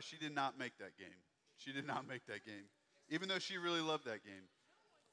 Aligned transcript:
Clarify 0.00 0.16
she 0.16 0.16
did 0.16 0.34
not 0.34 0.58
make 0.58 0.76
that 0.78 0.98
game. 0.98 1.08
She 1.56 1.72
did 1.72 1.86
not 1.86 2.08
make 2.08 2.26
that 2.26 2.44
game, 2.44 2.64
even 3.10 3.28
though 3.28 3.38
she 3.38 3.58
really 3.58 3.80
loved 3.80 4.06
that 4.06 4.24
game. 4.24 4.48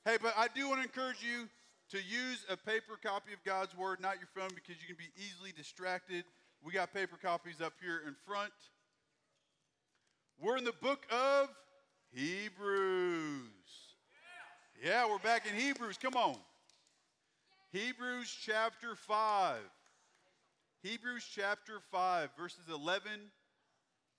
Hey, 0.05 0.17
but 0.21 0.33
I 0.37 0.47
do 0.53 0.69
want 0.69 0.81
to 0.81 0.87
encourage 0.87 1.21
you 1.21 1.49
to 1.91 1.97
use 1.97 2.45
a 2.49 2.57
paper 2.57 2.97
copy 3.01 3.33
of 3.33 3.43
God's 3.43 3.75
Word, 3.77 3.99
not 3.99 4.15
your 4.17 4.29
phone, 4.35 4.49
because 4.55 4.81
you 4.81 4.87
can 4.87 4.95
be 4.95 5.09
easily 5.17 5.51
distracted. 5.55 6.23
We 6.63 6.71
got 6.71 6.93
paper 6.93 7.17
copies 7.21 7.61
up 7.61 7.73
here 7.81 8.01
in 8.07 8.15
front. 8.25 8.53
We're 10.39 10.57
in 10.57 10.63
the 10.63 10.73
book 10.81 11.05
of 11.11 11.49
Hebrews. 12.13 13.41
Yeah, 14.83 15.09
we're 15.09 15.17
back 15.19 15.45
in 15.47 15.59
Hebrews. 15.59 15.97
Come 16.01 16.15
on. 16.15 16.37
Hebrews 17.73 18.33
chapter 18.45 18.95
5. 18.95 19.57
Hebrews 20.83 21.25
chapter 21.33 21.79
5, 21.91 22.29
verses 22.37 22.65
11 22.73 23.11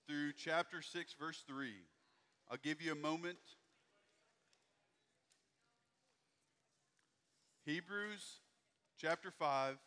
through 0.09 0.31
chapter 0.33 0.81
6, 0.81 1.15
verse 1.19 1.43
3. 1.47 1.69
I'll 2.49 2.57
give 2.63 2.81
you 2.81 2.91
a 2.91 2.95
moment. 2.95 3.37
Hebrews 7.63 8.39
chapter 8.99 9.29
5, 9.29 9.77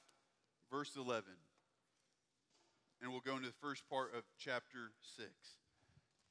verse 0.70 0.92
11. 0.96 1.24
And 3.02 3.10
we'll 3.10 3.20
go 3.20 3.34
into 3.34 3.48
the 3.48 3.54
first 3.60 3.82
part 3.90 4.14
of 4.16 4.22
chapter 4.38 4.92
6. 5.16 5.28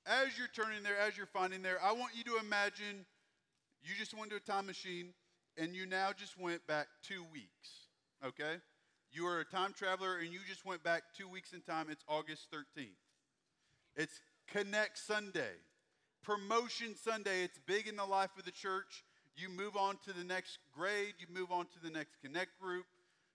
As 0.06 0.38
you're 0.38 0.48
turning 0.56 0.84
there, 0.84 0.98
as 0.98 1.18
you're 1.18 1.26
finding 1.26 1.62
there, 1.62 1.78
I 1.84 1.92
want 1.92 2.14
you 2.16 2.24
to 2.24 2.38
imagine 2.38 3.06
you 3.84 3.94
just 3.98 4.18
went 4.18 4.32
to 4.32 4.38
a 4.38 4.40
time 4.40 4.68
machine 4.68 5.08
and 5.58 5.76
you 5.76 5.86
now 5.86 6.12
just 6.18 6.40
went 6.40 6.66
back 6.66 6.88
two 7.04 7.26
weeks, 7.34 7.90
okay? 8.26 8.56
You 9.12 9.28
are 9.28 9.42
a 9.42 9.46
time 9.46 9.74
traveler 9.74 10.20
and 10.20 10.32
you 10.32 10.40
just 10.48 10.66
went 10.66 10.82
back 10.82 11.04
two 11.18 11.28
weeks 11.28 11.52
in 11.52 11.60
time. 11.60 11.88
It's 11.90 12.06
August 12.08 12.48
13th. 12.54 13.01
It's 13.96 14.22
Connect 14.48 14.98
Sunday, 14.98 15.52
Promotion 16.24 16.96
Sunday. 16.96 17.44
It's 17.44 17.60
big 17.66 17.88
in 17.88 17.98
the 17.98 18.06
life 18.06 18.30
of 18.38 18.46
the 18.46 18.52
church. 18.52 19.04
You 19.36 19.50
move 19.50 19.76
on 19.76 19.98
to 20.06 20.14
the 20.14 20.24
next 20.24 20.60
grade, 20.74 21.16
you 21.20 21.28
move 21.34 21.52
on 21.52 21.66
to 21.66 21.80
the 21.84 21.90
next 21.90 22.22
Connect 22.22 22.60
group. 22.60 22.86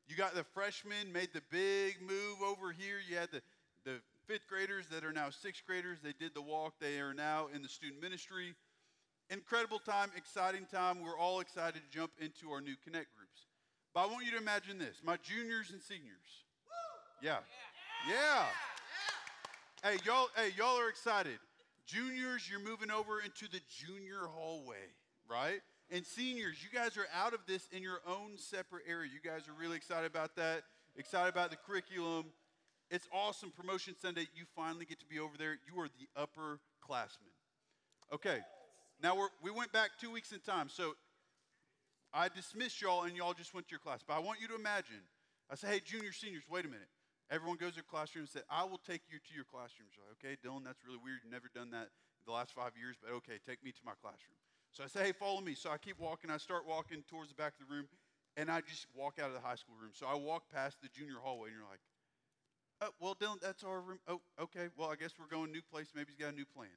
You 0.08 0.16
got 0.16 0.34
the 0.34 0.44
freshmen 0.44 1.12
made 1.12 1.30
the 1.34 1.42
big 1.50 1.96
move 2.00 2.40
over 2.46 2.72
here. 2.72 2.96
You 3.08 3.16
had 3.16 3.30
the, 3.32 3.42
the 3.84 4.00
fifth 4.26 4.46
graders 4.48 4.86
that 4.92 5.04
are 5.04 5.12
now 5.12 5.30
sixth 5.30 5.62
graders. 5.66 5.98
They 6.02 6.14
did 6.18 6.32
the 6.34 6.42
walk, 6.42 6.74
they 6.80 7.00
are 7.00 7.14
now 7.14 7.48
in 7.54 7.62
the 7.62 7.68
student 7.68 8.00
ministry. 8.00 8.54
Incredible 9.28 9.80
time, 9.80 10.10
exciting 10.16 10.66
time. 10.70 11.02
We're 11.02 11.18
all 11.18 11.40
excited 11.40 11.82
to 11.82 11.98
jump 11.98 12.12
into 12.20 12.52
our 12.52 12.60
new 12.60 12.76
Connect 12.84 13.08
groups. 13.16 13.46
But 13.92 14.04
I 14.04 14.06
want 14.06 14.24
you 14.24 14.30
to 14.32 14.38
imagine 14.38 14.78
this 14.78 15.02
my 15.04 15.16
juniors 15.18 15.70
and 15.70 15.82
seniors. 15.82 16.44
Yeah. 17.20 17.38
Yeah. 18.08 18.44
Hey, 19.86 19.98
y'all, 20.04 20.26
hey, 20.34 20.48
y'all 20.58 20.80
are 20.80 20.88
excited. 20.88 21.38
Juniors, 21.86 22.50
you're 22.50 22.58
moving 22.58 22.90
over 22.90 23.20
into 23.20 23.48
the 23.48 23.60
junior 23.70 24.26
hallway, 24.34 24.82
right? 25.30 25.60
And 25.92 26.04
seniors, 26.04 26.56
you 26.60 26.76
guys 26.76 26.96
are 26.96 27.06
out 27.14 27.34
of 27.34 27.40
this 27.46 27.68
in 27.70 27.84
your 27.84 28.00
own 28.04 28.36
separate 28.36 28.82
area. 28.88 29.08
You 29.14 29.20
guys 29.22 29.46
are 29.46 29.52
really 29.52 29.76
excited 29.76 30.10
about 30.10 30.34
that, 30.34 30.64
excited 30.96 31.28
about 31.28 31.50
the 31.50 31.56
curriculum. 31.56 32.24
It's 32.90 33.06
awesome. 33.12 33.52
Promotion 33.52 33.94
Sunday, 34.02 34.26
you 34.34 34.42
finally 34.56 34.86
get 34.86 34.98
to 34.98 35.06
be 35.06 35.20
over 35.20 35.38
there. 35.38 35.56
You 35.72 35.80
are 35.80 35.86
the 35.86 36.08
upperclassmen. 36.20 37.30
Okay, 38.12 38.38
now 39.00 39.16
we 39.40 39.52
went 39.52 39.70
back 39.72 39.90
two 40.00 40.10
weeks 40.10 40.32
in 40.32 40.40
time. 40.40 40.68
So 40.68 40.94
I 42.12 42.26
dismissed 42.26 42.82
y'all 42.82 43.04
and 43.04 43.16
y'all 43.16 43.34
just 43.34 43.54
went 43.54 43.68
to 43.68 43.70
your 43.70 43.78
class. 43.78 44.00
But 44.04 44.14
I 44.14 44.18
want 44.18 44.40
you 44.40 44.48
to 44.48 44.56
imagine 44.56 45.02
I 45.48 45.54
say, 45.54 45.68
hey, 45.68 45.80
juniors, 45.84 46.16
seniors, 46.16 46.42
wait 46.50 46.64
a 46.64 46.68
minute. 46.68 46.88
Everyone 47.30 47.58
goes 47.58 47.74
to 47.74 47.82
their 47.82 47.90
classroom 47.90 48.24
and 48.24 48.30
says, 48.30 48.46
I 48.50 48.62
will 48.62 48.78
take 48.78 49.02
you 49.10 49.18
to 49.18 49.32
your 49.34 49.44
classroom. 49.44 49.90
So, 49.90 50.02
okay, 50.14 50.38
Dylan, 50.38 50.62
that's 50.62 50.86
really 50.86 51.02
weird. 51.02 51.20
You've 51.24 51.32
never 51.34 51.50
done 51.50 51.70
that 51.74 51.90
the 52.24 52.32
last 52.32 52.54
five 52.54 52.78
years, 52.78 52.94
but 53.02 53.10
okay, 53.22 53.42
take 53.42 53.62
me 53.62 53.72
to 53.72 53.82
my 53.84 53.98
classroom. 53.98 54.38
So 54.70 54.84
I 54.84 54.86
say, 54.86 55.10
hey, 55.10 55.12
follow 55.12 55.40
me. 55.40 55.54
So 55.54 55.70
I 55.70 55.78
keep 55.78 55.98
walking. 55.98 56.30
I 56.30 56.38
start 56.38 56.66
walking 56.66 57.02
towards 57.10 57.30
the 57.30 57.38
back 57.38 57.54
of 57.58 57.66
the 57.66 57.74
room, 57.74 57.86
and 58.36 58.50
I 58.50 58.60
just 58.60 58.86
walk 58.94 59.18
out 59.18 59.28
of 59.28 59.34
the 59.34 59.42
high 59.42 59.56
school 59.56 59.74
room. 59.80 59.90
So 59.94 60.06
I 60.06 60.14
walk 60.14 60.50
past 60.52 60.78
the 60.82 60.88
junior 60.88 61.18
hallway, 61.22 61.50
and 61.50 61.58
you're 61.58 61.70
like, 61.70 61.82
oh, 62.82 62.90
well, 63.00 63.16
Dylan, 63.18 63.40
that's 63.40 63.64
our 63.64 63.80
room. 63.80 63.98
Oh, 64.06 64.20
okay. 64.38 64.68
Well, 64.76 64.90
I 64.90 64.96
guess 64.96 65.14
we're 65.18 65.30
going 65.30 65.50
new 65.50 65.62
place. 65.62 65.90
Maybe 65.94 66.12
he's 66.14 66.22
got 66.22 66.32
a 66.32 66.36
new 66.36 66.46
plan. 66.46 66.74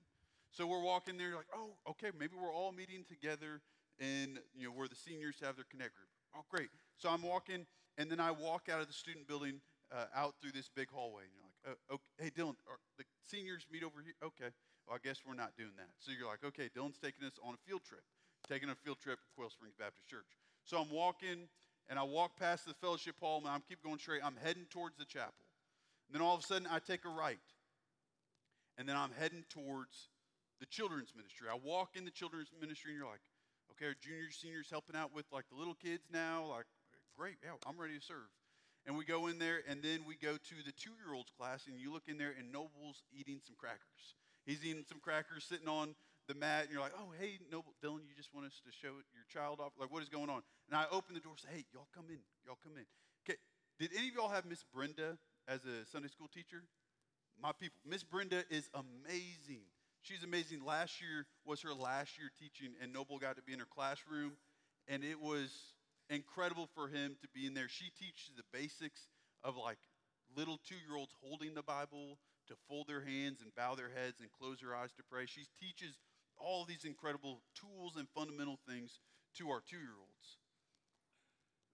So 0.51 0.65
we're 0.65 0.81
walking 0.81 1.17
there, 1.17 1.35
like, 1.35 1.51
oh, 1.53 1.77
okay, 1.91 2.09
maybe 2.17 2.33
we're 2.39 2.53
all 2.53 2.71
meeting 2.71 3.05
together 3.07 3.61
in, 3.99 4.39
you 4.55 4.65
know, 4.65 4.73
where 4.73 4.87
the 4.87 4.95
seniors 4.95 5.35
have 5.43 5.57
their 5.57 5.65
connect 5.69 5.93
group. 5.95 6.09
Oh, 6.35 6.41
great. 6.49 6.69
So 6.97 7.09
I'm 7.09 7.21
walking, 7.21 7.65
and 7.97 8.09
then 8.09 8.19
I 8.19 8.31
walk 8.31 8.69
out 8.71 8.81
of 8.81 8.87
the 8.87 8.93
student 8.93 9.27
building 9.27 9.61
uh, 9.91 10.05
out 10.15 10.35
through 10.41 10.51
this 10.51 10.69
big 10.69 10.89
hallway, 10.89 11.23
and 11.23 11.33
you're 11.33 11.43
like, 11.45 11.77
oh, 11.89 11.95
okay, 11.95 12.29
hey, 12.29 12.31
Dylan, 12.31 12.55
the 12.97 13.03
seniors 13.25 13.65
meet 13.71 13.83
over 13.83 14.01
here? 14.01 14.13
Okay. 14.23 14.53
Well, 14.87 14.97
I 14.97 15.01
guess 15.05 15.21
we're 15.21 15.37
not 15.37 15.53
doing 15.57 15.77
that. 15.77 15.93
So 15.99 16.11
you're 16.11 16.27
like, 16.27 16.43
okay, 16.43 16.69
Dylan's 16.73 16.97
taking 16.97 17.25
us 17.25 17.37
on 17.43 17.53
a 17.53 17.61
field 17.69 17.81
trip, 17.85 18.01
taking 18.49 18.69
a 18.69 18.75
field 18.75 18.97
trip 18.97 19.19
to 19.21 19.29
Quail 19.35 19.49
Springs 19.49 19.75
Baptist 19.77 20.09
Church. 20.09 20.25
So 20.65 20.81
I'm 20.81 20.89
walking, 20.89 21.45
and 21.89 21.99
I 21.99 22.03
walk 22.03 22.37
past 22.37 22.65
the 22.65 22.73
fellowship 22.73 23.15
hall, 23.19 23.37
and 23.37 23.47
I 23.47 23.57
keep 23.67 23.83
going 23.83 23.99
straight. 23.99 24.21
I'm 24.25 24.37
heading 24.41 24.65
towards 24.69 24.97
the 24.97 25.05
chapel. 25.05 25.45
And 26.07 26.15
then 26.15 26.25
all 26.25 26.33
of 26.33 26.41
a 26.41 26.43
sudden, 26.43 26.67
I 26.69 26.79
take 26.79 27.05
a 27.05 27.09
right, 27.09 27.37
and 28.77 28.89
then 28.89 28.97
I'm 28.97 29.11
heading 29.13 29.45
towards 29.49 30.09
the 30.59 30.65
children's 30.65 31.13
ministry. 31.15 31.47
I 31.51 31.57
walk 31.61 31.93
in 31.95 32.03
the 32.03 32.11
children's 32.11 32.49
ministry, 32.59 32.91
and 32.91 32.97
you're 32.97 33.09
like, 33.09 33.21
okay, 33.77 33.93
are 33.93 33.95
juniors, 34.01 34.37
seniors 34.41 34.69
helping 34.69 34.95
out 34.95 35.13
with 35.13 35.25
like 35.31 35.45
the 35.49 35.55
little 35.55 35.75
kids 35.75 36.09
now? 36.11 36.49
Like, 36.49 36.65
great, 37.15 37.37
yeah, 37.43 37.51
I'm 37.67 37.77
ready 37.77 37.93
to 37.97 38.03
serve. 38.03 38.27
And 38.85 38.97
we 38.97 39.05
go 39.05 39.27
in 39.27 39.39
there, 39.39 39.61
and 39.67 39.83
then 39.83 40.01
we 40.07 40.15
go 40.15 40.33
to 40.33 40.55
the 40.65 40.71
two 40.71 40.95
year 41.03 41.13
olds 41.13 41.31
class, 41.37 41.67
and 41.67 41.79
you 41.79 41.91
look 41.91 42.07
in 42.07 42.17
there, 42.17 42.33
and 42.37 42.51
Noble's 42.51 43.03
eating 43.13 43.39
some 43.45 43.55
crackers. 43.57 44.15
He's 44.45 44.65
eating 44.65 44.85
some 44.87 44.99
crackers 44.99 45.43
sitting 45.43 45.67
on 45.67 45.95
the 46.27 46.33
mat, 46.33 46.63
and 46.63 46.71
you're 46.71 46.81
like, 46.81 46.95
oh, 46.97 47.13
hey, 47.19 47.39
Noble, 47.51 47.73
Dylan, 47.83 48.05
you 48.07 48.15
just 48.15 48.33
want 48.33 48.47
us 48.47 48.61
to 48.65 48.71
show 48.71 48.93
your 49.13 49.27
child 49.33 49.59
off? 49.59 49.73
Like, 49.79 49.91
what 49.91 50.01
is 50.01 50.09
going 50.09 50.29
on? 50.29 50.41
And 50.69 50.77
I 50.77 50.85
open 50.91 51.15
the 51.15 51.21
door 51.21 51.33
and 51.33 51.39
say, 51.39 51.49
hey, 51.53 51.65
y'all 51.73 51.87
come 51.93 52.05
in. 52.09 52.21
Y'all 52.45 52.57
come 52.63 52.77
in. 52.77 52.85
Okay, 53.25 53.37
did 53.79 53.91
any 53.97 54.09
of 54.09 54.15
y'all 54.15 54.29
have 54.29 54.45
Miss 54.45 54.63
Brenda 54.73 55.17
as 55.47 55.65
a 55.65 55.85
Sunday 55.91 56.07
school 56.07 56.29
teacher? 56.33 56.63
My 57.41 57.51
people, 57.51 57.77
Miss 57.85 58.03
Brenda 58.03 58.43
is 58.49 58.69
amazing. 58.73 59.65
She's 60.01 60.23
amazing. 60.23 60.63
Last 60.63 61.01
year 61.01 61.25
was 61.45 61.61
her 61.61 61.73
last 61.73 62.17
year 62.17 62.31
teaching, 62.39 62.73
and 62.81 62.93
Noble 62.93 63.17
got 63.17 63.35
to 63.35 63.41
be 63.41 63.53
in 63.53 63.59
her 63.59 63.67
classroom, 63.69 64.33
and 64.87 65.03
it 65.03 65.19
was 65.19 65.51
incredible 66.09 66.69
for 66.73 66.87
him 66.87 67.15
to 67.21 67.27
be 67.33 67.45
in 67.45 67.53
there. 67.53 67.69
She 67.69 67.91
teaches 67.97 68.31
the 68.35 68.43
basics 68.51 69.07
of 69.43 69.55
like 69.55 69.77
little 70.35 70.59
two 70.67 70.75
year 70.75 70.97
olds 70.97 71.13
holding 71.21 71.53
the 71.53 71.63
Bible, 71.63 72.17
to 72.49 72.55
fold 72.67 72.89
their 72.89 73.01
hands 73.05 73.41
and 73.41 73.53
bow 73.55 73.75
their 73.77 73.93
heads 73.93 74.19
and 74.19 74.29
close 74.33 74.57
their 74.59 74.75
eyes 74.75 74.89
to 74.97 75.03
pray. 75.05 75.25
She 75.25 75.45
teaches 75.61 76.01
all 76.35 76.65
these 76.65 76.83
incredible 76.83 77.41
tools 77.53 77.93
and 77.95 78.09
fundamental 78.09 78.57
things 78.67 78.99
to 79.37 79.49
our 79.49 79.61
two 79.61 79.77
year 79.77 79.95
olds. 79.95 80.37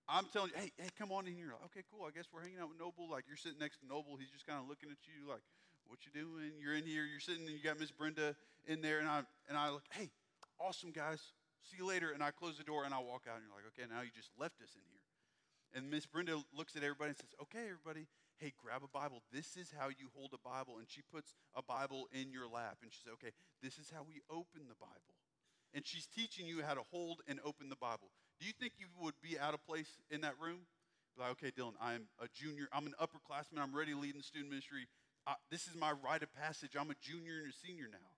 I'm 0.07 0.27
telling 0.29 0.51
you, 0.53 0.61
hey, 0.61 0.71
hey, 0.77 0.91
come 0.99 1.11
on 1.11 1.25
in 1.25 1.33
here. 1.33 1.49
Like, 1.49 1.71
Okay, 1.73 1.83
cool. 1.89 2.05
I 2.05 2.11
guess 2.11 2.29
we're 2.29 2.43
hanging 2.43 2.59
out 2.59 2.69
with 2.69 2.77
Noble. 2.77 3.09
Like 3.09 3.23
you're 3.25 3.39
sitting 3.39 3.57
next 3.57 3.79
to 3.81 3.87
Noble. 3.87 4.19
He's 4.19 4.29
just 4.29 4.45
kind 4.45 4.59
of 4.59 4.67
looking 4.67 4.91
at 4.91 4.99
you 5.07 5.31
like, 5.31 5.41
what 5.87 6.03
you 6.05 6.11
doing? 6.13 6.59
You're 6.59 6.75
in 6.75 6.85
here. 6.85 7.07
You're 7.07 7.23
sitting. 7.23 7.47
And 7.47 7.55
you 7.55 7.63
got 7.63 7.79
Miss 7.79 7.91
Brenda 7.91 8.35
in 8.67 8.81
there, 8.81 8.99
and 8.99 9.07
I 9.07 9.23
and 9.47 9.57
I 9.57 9.71
look, 9.71 9.83
hey, 9.91 10.11
awesome 10.59 10.91
guys. 10.91 11.21
See 11.65 11.77
you 11.81 11.87
later. 11.87 12.11
And 12.13 12.21
I 12.21 12.31
close 12.31 12.57
the 12.57 12.63
door 12.63 12.85
and 12.85 12.93
I 12.93 12.99
walk 12.99 13.25
out, 13.25 13.41
and 13.41 13.45
you're 13.45 13.57
like, 13.57 13.65
okay, 13.73 13.89
now 13.89 14.01
you 14.01 14.13
just 14.13 14.29
left 14.37 14.61
us 14.61 14.77
in 14.77 14.85
here. 14.85 15.05
And 15.73 15.91
Miss 15.91 16.05
Brenda 16.05 16.39
looks 16.55 16.77
at 16.77 16.83
everybody 16.83 17.09
and 17.09 17.19
says, 17.19 17.35
okay, 17.41 17.67
everybody, 17.67 18.07
hey, 18.37 18.53
grab 18.55 18.81
a 18.85 18.87
Bible. 18.87 19.23
This 19.33 19.57
is 19.57 19.73
how 19.75 19.89
you 19.89 20.07
hold 20.15 20.31
a 20.31 20.39
Bible. 20.39 20.77
And 20.79 20.87
she 20.87 21.01
puts 21.01 21.33
a 21.55 21.63
Bible 21.63 22.07
in 22.13 22.31
your 22.31 22.47
lap. 22.47 22.79
And 22.81 22.93
she 22.93 23.01
says, 23.03 23.11
okay, 23.19 23.33
this 23.61 23.75
is 23.77 23.91
how 23.91 24.05
we 24.07 24.21
open 24.29 24.71
the 24.71 24.79
Bible. 24.79 25.19
And 25.73 25.85
she's 25.85 26.07
teaching 26.07 26.47
you 26.47 26.63
how 26.63 26.75
to 26.75 26.83
hold 26.91 27.19
and 27.27 27.39
open 27.43 27.67
the 27.67 27.75
Bible. 27.75 28.07
Do 28.39 28.47
you 28.47 28.53
think 28.55 28.79
you 28.79 28.87
would 29.01 29.15
be 29.21 29.37
out 29.37 29.53
of 29.53 29.65
place 29.65 29.99
in 30.09 30.21
that 30.21 30.39
room? 30.39 30.63
Like, 31.19 31.31
okay, 31.31 31.51
Dylan, 31.51 31.75
I'm 31.81 32.07
a 32.19 32.27
junior. 32.33 32.67
I'm 32.71 32.87
an 32.87 32.95
upperclassman. 32.99 33.59
I'm 33.59 33.75
ready 33.75 33.91
to 33.91 33.99
lead 33.99 34.15
in 34.15 34.23
student 34.23 34.51
ministry. 34.51 34.87
I, 35.27 35.35
this 35.51 35.67
is 35.67 35.75
my 35.75 35.91
rite 35.91 36.23
of 36.23 36.33
passage. 36.35 36.71
I'm 36.79 36.91
a 36.91 36.99
junior 37.01 37.43
and 37.43 37.51
a 37.51 37.67
senior 37.67 37.87
now. 37.91 38.15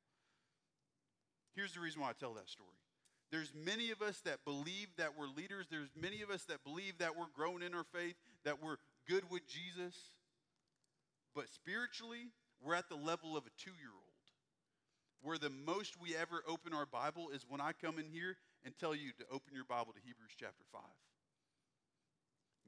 Here's 1.56 1.74
the 1.74 1.80
reason 1.80 2.02
why 2.02 2.10
I 2.10 2.14
tell 2.14 2.34
that 2.36 2.50
story. 2.50 2.78
There's 3.32 3.52
many 3.54 3.92
of 3.92 4.02
us 4.02 4.20
that 4.22 4.46
believe 4.46 4.88
that 4.98 5.18
we're 5.18 5.28
leaders. 5.28 5.68
There's 5.70 5.90
many 6.00 6.22
of 6.22 6.30
us 6.30 6.44
that 6.46 6.64
believe 6.64 6.98
that 7.00 7.18
we're 7.18 7.32
growing 7.36 7.62
in 7.62 7.74
our 7.74 7.84
faith, 7.84 8.16
that 8.46 8.64
we're 8.64 8.78
good 9.08 9.24
with 9.30 9.42
Jesus. 9.48 9.96
But 11.36 11.50
spiritually, 11.50 12.32
we're 12.64 12.76
at 12.76 12.90
the 12.90 12.96
level 12.96 13.36
of 13.36 13.46
a 13.46 13.52
two 13.62 13.72
year 13.72 13.92
old. 13.94 14.04
Where 15.22 15.38
the 15.38 15.50
most 15.50 16.00
we 16.02 16.16
ever 16.16 16.44
open 16.48 16.74
our 16.74 16.86
Bible 16.86 17.30
is 17.34 17.46
when 17.50 17.60
I 17.60 17.72
come 17.74 18.00
in 18.00 18.08
here 18.08 18.38
and 18.64 18.74
tell 18.78 18.96
you 18.96 19.12
to 19.18 19.26
open 19.32 19.54
your 19.54 19.66
Bible 19.66 19.94
to 19.94 20.00
Hebrews 20.06 20.32
chapter 20.40 20.64
5. 20.72 20.82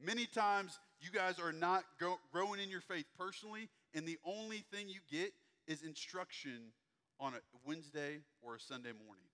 Many 0.02 0.26
times 0.26 0.80
you 1.00 1.12
guys 1.12 1.40
are 1.40 1.52
not 1.52 1.84
go- 2.00 2.20
growing 2.32 2.60
in 2.60 2.70
your 2.70 2.82
faith 2.82 3.06
personally, 3.18 3.70
and 3.94 4.08
the 4.08 4.18
only 4.26 4.64
thing 4.72 4.88
you 4.90 5.00
get 5.12 5.32
is 5.68 5.84
instruction 5.84 6.72
on 7.20 7.34
a 7.34 7.40
Wednesday 7.66 8.20
or 8.42 8.56
a 8.56 8.60
Sunday 8.60 8.94
morning. 9.06 9.26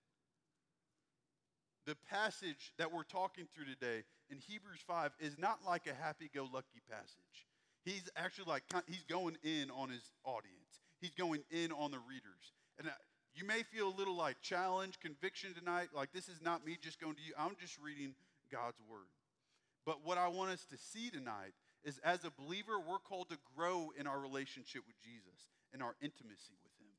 The 1.86 1.96
passage 2.10 2.72
that 2.78 2.92
we're 2.92 3.04
talking 3.04 3.46
through 3.54 3.66
today 3.66 4.02
in 4.28 4.38
Hebrews 4.38 4.80
5 4.86 5.12
is 5.20 5.38
not 5.38 5.60
like 5.64 5.86
a 5.86 5.94
happy 5.94 6.28
go 6.34 6.48
lucky 6.52 6.82
passage. 6.90 7.46
He's 7.84 8.10
actually 8.16 8.50
like, 8.50 8.64
he's 8.88 9.04
going 9.08 9.36
in 9.44 9.70
on 9.70 9.90
his 9.90 10.10
audience. 10.24 10.82
He's 11.00 11.14
going 11.14 11.42
in 11.50 11.70
on 11.70 11.92
the 11.92 12.00
readers. 12.00 12.52
And 12.78 12.88
uh, 12.88 12.90
you 13.34 13.46
may 13.46 13.62
feel 13.62 13.88
a 13.88 13.96
little 13.96 14.16
like 14.16 14.40
challenge, 14.40 14.98
conviction 14.98 15.54
tonight, 15.54 15.88
like 15.94 16.12
this 16.12 16.28
is 16.28 16.42
not 16.42 16.66
me 16.66 16.76
just 16.80 17.00
going 17.00 17.14
to 17.14 17.22
you. 17.22 17.32
I'm 17.38 17.54
just 17.60 17.78
reading 17.78 18.14
God's 18.50 18.80
word. 18.90 19.06
But 19.84 20.04
what 20.04 20.18
I 20.18 20.26
want 20.26 20.50
us 20.50 20.66
to 20.70 20.76
see 20.76 21.10
tonight 21.10 21.52
is 21.84 22.00
as 22.02 22.24
a 22.24 22.32
believer, 22.42 22.80
we're 22.80 22.98
called 22.98 23.28
to 23.28 23.38
grow 23.56 23.92
in 23.96 24.08
our 24.08 24.18
relationship 24.18 24.82
with 24.88 24.96
Jesus 25.00 25.46
and 25.72 25.82
our 25.82 25.94
intimacy 26.02 26.58
with 26.64 26.72
Him. 26.80 26.90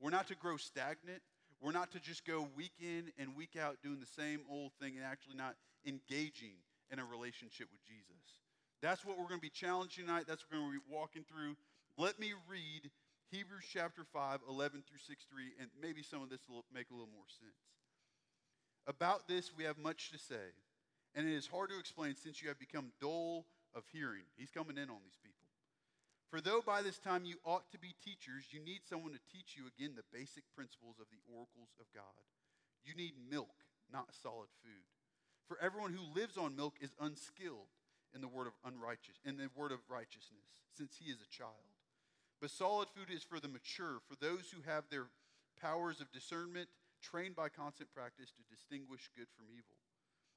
We're 0.00 0.10
not 0.10 0.28
to 0.28 0.34
grow 0.34 0.56
stagnant. 0.56 1.20
We're 1.64 1.72
not 1.72 1.92
to 1.92 1.98
just 1.98 2.26
go 2.26 2.46
week 2.54 2.76
in 2.78 3.08
and 3.18 3.34
week 3.34 3.56
out 3.56 3.78
doing 3.82 3.98
the 3.98 4.20
same 4.20 4.40
old 4.52 4.72
thing 4.78 4.96
and 4.96 5.04
actually 5.04 5.36
not 5.36 5.56
engaging 5.86 6.60
in 6.92 6.98
a 6.98 7.04
relationship 7.06 7.68
with 7.72 7.80
Jesus. 7.88 8.20
That's 8.82 9.02
what 9.02 9.16
we're 9.16 9.32
going 9.32 9.40
to 9.40 9.48
be 9.48 9.48
challenging 9.48 10.04
tonight. 10.04 10.24
That's 10.28 10.44
what 10.44 10.60
we're 10.60 10.76
going 10.76 10.80
to 10.84 10.88
be 10.90 10.94
walking 10.94 11.24
through. 11.24 11.56
Let 11.96 12.20
me 12.20 12.34
read 12.50 12.90
Hebrews 13.32 13.64
chapter 13.72 14.04
5, 14.04 14.40
11 14.46 14.84
through 14.84 15.00
6 15.08 15.24
3, 15.24 15.42
and 15.58 15.70
maybe 15.80 16.02
some 16.02 16.20
of 16.20 16.28
this 16.28 16.44
will 16.50 16.66
make 16.68 16.90
a 16.90 16.92
little 16.92 17.08
more 17.08 17.32
sense. 17.40 17.56
About 18.86 19.26
this, 19.26 19.50
we 19.56 19.64
have 19.64 19.78
much 19.78 20.12
to 20.12 20.18
say, 20.18 20.52
and 21.14 21.26
it 21.26 21.32
is 21.32 21.46
hard 21.46 21.70
to 21.70 21.78
explain 21.78 22.14
since 22.14 22.42
you 22.42 22.48
have 22.48 22.58
become 22.58 22.92
dull 23.00 23.46
of 23.74 23.84
hearing. 23.90 24.28
He's 24.36 24.50
coming 24.50 24.76
in 24.76 24.90
on 24.90 25.00
these 25.00 25.16
people. 25.24 25.43
For 26.34 26.42
though 26.42 26.66
by 26.66 26.82
this 26.82 26.98
time 26.98 27.22
you 27.22 27.38
ought 27.46 27.70
to 27.70 27.78
be 27.78 27.94
teachers, 28.02 28.50
you 28.50 28.58
need 28.58 28.82
someone 28.90 29.14
to 29.14 29.30
teach 29.30 29.54
you 29.54 29.70
again 29.70 29.94
the 29.94 30.10
basic 30.10 30.42
principles 30.50 30.98
of 30.98 31.06
the 31.06 31.22
oracles 31.30 31.70
of 31.78 31.86
God. 31.94 32.26
You 32.82 32.90
need 32.98 33.14
milk, 33.30 33.54
not 33.86 34.10
solid 34.10 34.50
food. 34.58 34.82
For 35.46 35.62
everyone 35.62 35.94
who 35.94 36.10
lives 36.10 36.34
on 36.34 36.58
milk 36.58 36.74
is 36.82 36.90
unskilled 36.98 37.70
in 38.10 38.18
the 38.18 38.26
word 38.26 38.50
of 38.50 38.58
unrighteous 38.66 39.22
in 39.22 39.38
the 39.38 39.46
word 39.54 39.70
of 39.70 39.86
righteousness, 39.86 40.58
since 40.74 40.98
he 40.98 41.06
is 41.06 41.22
a 41.22 41.30
child. 41.30 41.70
But 42.42 42.50
solid 42.50 42.90
food 42.90 43.14
is 43.14 43.22
for 43.22 43.38
the 43.38 43.46
mature, 43.46 44.02
for 44.02 44.18
those 44.18 44.50
who 44.50 44.66
have 44.66 44.90
their 44.90 45.06
powers 45.62 46.00
of 46.02 46.10
discernment 46.10 46.66
trained 46.98 47.38
by 47.38 47.46
constant 47.46 47.94
practice 47.94 48.34
to 48.34 48.50
distinguish 48.50 49.06
good 49.14 49.30
from 49.38 49.54
evil. 49.54 49.78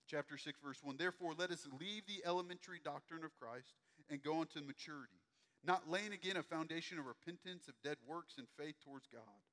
Chapter 0.05 0.37
6, 0.37 0.61
verse 0.61 0.77
1 0.83 1.01
Therefore, 1.01 1.33
let 1.33 1.49
us 1.49 1.65
leave 1.81 2.05
the 2.05 2.21
elementary 2.21 2.77
doctrine 2.85 3.25
of 3.25 3.33
Christ 3.41 3.73
and 4.13 4.21
go 4.21 4.45
on 4.45 4.45
to 4.53 4.61
maturity, 4.61 5.25
not 5.67 5.91
laying 5.91 6.13
again 6.13 6.37
a 6.37 6.43
foundation 6.43 6.97
of 6.97 7.05
repentance, 7.05 7.67
of 7.67 7.75
dead 7.83 7.97
works, 8.07 8.39
and 8.39 8.47
faith 8.57 8.79
towards 8.79 9.05
God, 9.11 9.43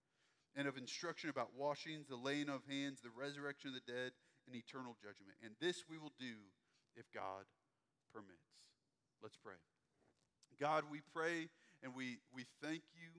and 0.54 0.70
of 0.70 0.78
instruction 0.78 1.28
about 1.28 1.50
washings, 1.58 2.06
the 2.06 2.16
laying 2.16 2.48
of 2.48 2.62
hands, 2.70 3.02
the 3.02 3.10
resurrection 3.10 3.74
of 3.74 3.76
the 3.76 3.92
dead, 3.92 4.14
and 4.46 4.54
eternal 4.54 4.94
judgment. 5.02 5.34
And 5.42 5.58
this 5.58 5.84
we 5.90 5.98
will 5.98 6.14
do 6.14 6.46
if 6.94 7.10
God 7.10 7.44
permits. 8.14 8.54
Let's 9.18 9.36
pray. 9.36 9.58
God, 10.60 10.86
we 10.86 11.02
pray 11.10 11.50
and 11.82 11.90
we, 11.90 12.22
we 12.30 12.46
thank 12.62 12.86
you 12.94 13.10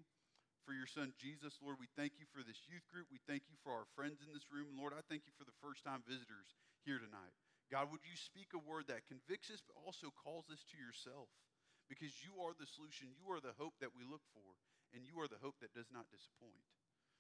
for 0.64 0.72
your 0.72 0.88
son 0.88 1.12
Jesus, 1.20 1.60
Lord. 1.60 1.76
We 1.78 1.92
thank 2.00 2.16
you 2.18 2.26
for 2.32 2.42
this 2.42 2.64
youth 2.72 2.88
group. 2.88 3.12
We 3.12 3.20
thank 3.28 3.52
you 3.52 3.60
for 3.60 3.76
our 3.76 3.86
friends 3.94 4.24
in 4.24 4.32
this 4.32 4.48
room. 4.48 4.72
Lord, 4.74 4.96
I 4.96 5.04
thank 5.06 5.28
you 5.28 5.36
for 5.36 5.44
the 5.44 5.54
first 5.60 5.84
time 5.84 6.02
visitors 6.08 6.56
here 6.88 6.98
tonight. 6.98 7.36
God, 7.68 7.92
would 7.92 8.06
you 8.08 8.16
speak 8.16 8.56
a 8.56 8.62
word 8.62 8.88
that 8.88 9.10
convicts 9.10 9.52
us 9.52 9.60
but 9.66 9.76
also 9.76 10.14
calls 10.16 10.48
us 10.48 10.64
to 10.72 10.78
yourself? 10.80 11.28
Because 11.86 12.14
you 12.26 12.42
are 12.42 12.58
the 12.58 12.66
solution. 12.66 13.14
You 13.14 13.30
are 13.30 13.42
the 13.42 13.54
hope 13.62 13.78
that 13.82 13.94
we 13.94 14.02
look 14.06 14.26
for, 14.34 14.50
and 14.94 15.06
you 15.06 15.22
are 15.22 15.30
the 15.30 15.42
hope 15.42 15.62
that 15.62 15.74
does 15.74 15.94
not 15.94 16.10
disappoint. 16.10 16.66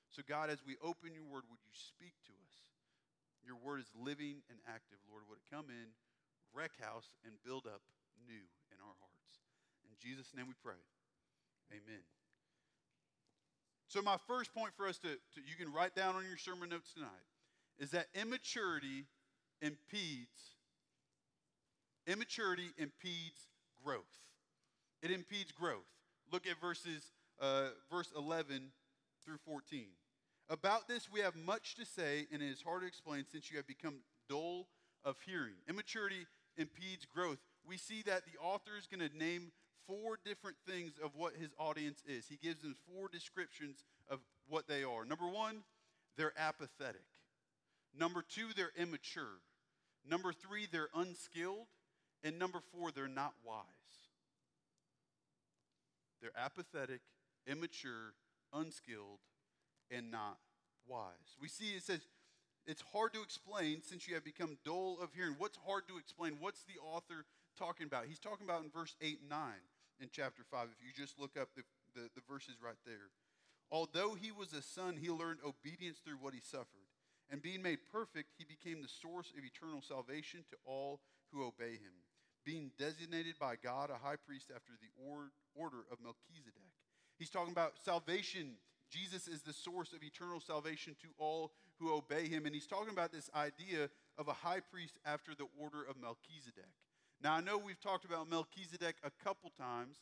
So, 0.09 0.25
God, 0.25 0.49
as 0.49 0.63
we 0.65 0.77
open 0.81 1.13
your 1.13 1.25
word, 1.25 1.45
would 1.49 1.61
you 1.61 1.75
speak 1.75 2.17
to 2.29 2.33
us? 2.33 2.55
Your 3.45 3.57
word 3.61 3.81
is 3.81 3.89
living 3.93 4.41
and 4.49 4.57
active, 4.65 4.97
Lord. 5.05 5.29
Would 5.29 5.37
it 5.37 5.49
come 5.53 5.69
in, 5.69 5.93
wreck 6.49 6.73
house, 6.81 7.13
and 7.25 7.37
build 7.45 7.69
up 7.69 7.81
new 8.25 8.45
in 8.73 8.77
our 8.81 8.97
hearts? 8.97 9.33
In 9.85 9.93
Jesus' 10.01 10.33
name 10.33 10.49
we 10.49 10.57
pray. 10.63 10.81
Amen. 11.69 12.01
So, 13.87 14.01
my 14.01 14.17
first 14.27 14.53
point 14.53 14.73
for 14.75 14.87
us 14.87 14.97
to, 14.99 15.13
to, 15.13 15.39
you 15.45 15.55
can 15.57 15.71
write 15.71 15.95
down 15.95 16.15
on 16.15 16.25
your 16.25 16.37
sermon 16.37 16.69
notes 16.69 16.93
tonight, 16.93 17.25
is 17.77 17.91
that 17.91 18.07
immaturity 18.15 19.05
impedes, 19.61 20.57
immaturity 22.07 22.69
impedes 22.77 23.47
growth. 23.83 24.03
It 25.05 25.11
impedes 25.11 25.51
growth. 25.51 25.85
Look 26.33 26.47
at 26.47 26.59
verses, 26.59 27.11
uh, 27.39 27.67
verse 27.91 28.11
11 28.17 28.71
through 29.23 29.37
14. 29.45 29.85
About 30.49 30.87
this, 30.87 31.07
we 31.11 31.19
have 31.19 31.35
much 31.35 31.75
to 31.75 31.85
say, 31.85 32.25
and 32.33 32.41
it 32.41 32.47
is 32.47 32.63
hard 32.63 32.81
to 32.81 32.87
explain 32.87 33.23
since 33.31 33.51
you 33.51 33.57
have 33.57 33.67
become 33.67 33.99
dull 34.27 34.65
of 35.03 35.17
hearing. 35.23 35.53
Immaturity 35.69 36.25
impedes 36.57 37.05
growth. 37.05 37.37
We 37.67 37.77
see 37.77 38.01
that 38.07 38.23
the 38.25 38.39
author 38.43 38.71
is 38.79 38.87
going 38.87 39.07
to 39.07 39.15
name 39.15 39.51
four 39.85 40.17
different 40.25 40.57
things 40.67 40.93
of 41.03 41.11
what 41.15 41.35
his 41.35 41.51
audience 41.59 42.01
is. 42.07 42.25
He 42.27 42.37
gives 42.37 42.63
them 42.63 42.75
four 42.91 43.07
descriptions 43.07 43.83
of 44.09 44.21
what 44.49 44.67
they 44.67 44.83
are. 44.83 45.05
Number 45.05 45.27
one, 45.27 45.61
they're 46.17 46.33
apathetic. 46.35 47.05
Number 47.95 48.23
two, 48.27 48.47
they're 48.55 48.73
immature. 48.75 49.37
Number 50.09 50.33
three, 50.33 50.67
they're 50.71 50.89
unskilled. 50.95 51.67
And 52.23 52.39
number 52.39 52.61
four, 52.73 52.89
they're 52.89 53.07
not 53.07 53.33
wise. 53.45 53.65
They're 56.25 56.43
apathetic, 56.43 57.01
immature, 57.45 58.17
unskilled, 58.51 59.21
and 59.91 60.09
not 60.09 60.39
wise. 60.87 61.37
We 61.39 61.47
see 61.47 61.75
it 61.75 61.83
says, 61.83 62.01
it's 62.65 62.81
hard 62.91 63.13
to 63.13 63.21
explain 63.21 63.83
since 63.83 64.07
you 64.07 64.15
have 64.15 64.23
become 64.23 64.57
dull 64.65 64.97
of 64.99 65.13
hearing. 65.13 65.35
What's 65.37 65.59
hard 65.67 65.87
to 65.87 65.99
explain? 65.99 66.37
What's 66.39 66.63
the 66.63 66.81
author 66.81 67.25
talking 67.59 67.85
about? 67.85 68.05
He's 68.07 68.17
talking 68.17 68.43
about 68.43 68.63
in 68.63 68.71
verse 68.71 68.95
8 69.03 69.19
and 69.21 69.29
9 69.29 69.39
in 70.01 70.09
chapter 70.11 70.41
5, 70.49 70.69
if 70.73 70.83
you 70.83 70.91
just 70.97 71.19
look 71.19 71.37
up 71.39 71.49
the, 71.55 71.61
the, 71.93 72.09
the 72.15 72.21
verses 72.27 72.55
right 72.59 72.81
there. 72.87 73.13
Although 73.71 74.15
he 74.19 74.31
was 74.31 74.51
a 74.53 74.63
son, 74.63 74.97
he 74.99 75.11
learned 75.11 75.45
obedience 75.45 75.99
through 76.03 76.17
what 76.19 76.33
he 76.33 76.41
suffered. 76.41 76.89
And 77.29 77.39
being 77.39 77.61
made 77.61 77.85
perfect, 77.91 78.33
he 78.35 78.45
became 78.45 78.81
the 78.81 78.89
source 78.89 79.31
of 79.37 79.45
eternal 79.45 79.83
salvation 79.83 80.43
to 80.49 80.57
all 80.65 81.01
who 81.31 81.45
obey 81.45 81.73
him, 81.73 82.01
being 82.45 82.71
designated 82.77 83.35
by 83.39 83.55
God 83.61 83.89
a 83.89 83.97
high 83.97 84.15
priest 84.15 84.51
after 84.55 84.73
the 84.79 84.89
or, 85.03 85.31
order 85.55 85.83
of 85.91 85.97
Melchizedek. 86.01 86.71
He's 87.17 87.29
talking 87.29 87.51
about 87.51 87.73
salvation. 87.83 88.55
Jesus 88.91 89.27
is 89.27 89.41
the 89.41 89.53
source 89.53 89.93
of 89.93 90.03
eternal 90.03 90.39
salvation 90.39 90.95
to 91.01 91.07
all 91.17 91.51
who 91.79 91.91
obey 91.93 92.27
him. 92.27 92.45
And 92.45 92.53
he's 92.53 92.67
talking 92.67 92.93
about 92.93 93.11
this 93.11 93.29
idea 93.35 93.89
of 94.17 94.27
a 94.27 94.33
high 94.33 94.59
priest 94.59 94.97
after 95.05 95.33
the 95.33 95.47
order 95.59 95.83
of 95.83 95.95
Melchizedek. 95.99 96.69
Now, 97.23 97.33
I 97.33 97.41
know 97.41 97.57
we've 97.57 97.79
talked 97.79 98.05
about 98.05 98.29
Melchizedek 98.29 98.95
a 99.03 99.11
couple 99.23 99.51
times 99.57 99.97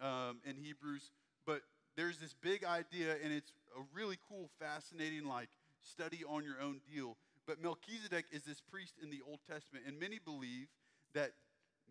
um, 0.00 0.38
in 0.48 0.56
Hebrews, 0.56 1.10
but 1.44 1.62
there's 1.96 2.18
this 2.18 2.34
big 2.40 2.64
idea, 2.64 3.16
and 3.22 3.32
it's 3.32 3.52
a 3.76 3.82
really 3.94 4.18
cool, 4.28 4.48
fascinating, 4.58 5.26
like, 5.26 5.48
study 5.82 6.22
on 6.28 6.44
your 6.44 6.60
own 6.62 6.80
deal. 6.92 7.16
But 7.46 7.62
Melchizedek 7.62 8.26
is 8.32 8.42
this 8.42 8.60
priest 8.60 8.94
in 9.02 9.10
the 9.10 9.20
Old 9.28 9.40
Testament, 9.50 9.84
and 9.86 9.98
many 9.98 10.18
believe 10.18 10.68
that 11.14 11.32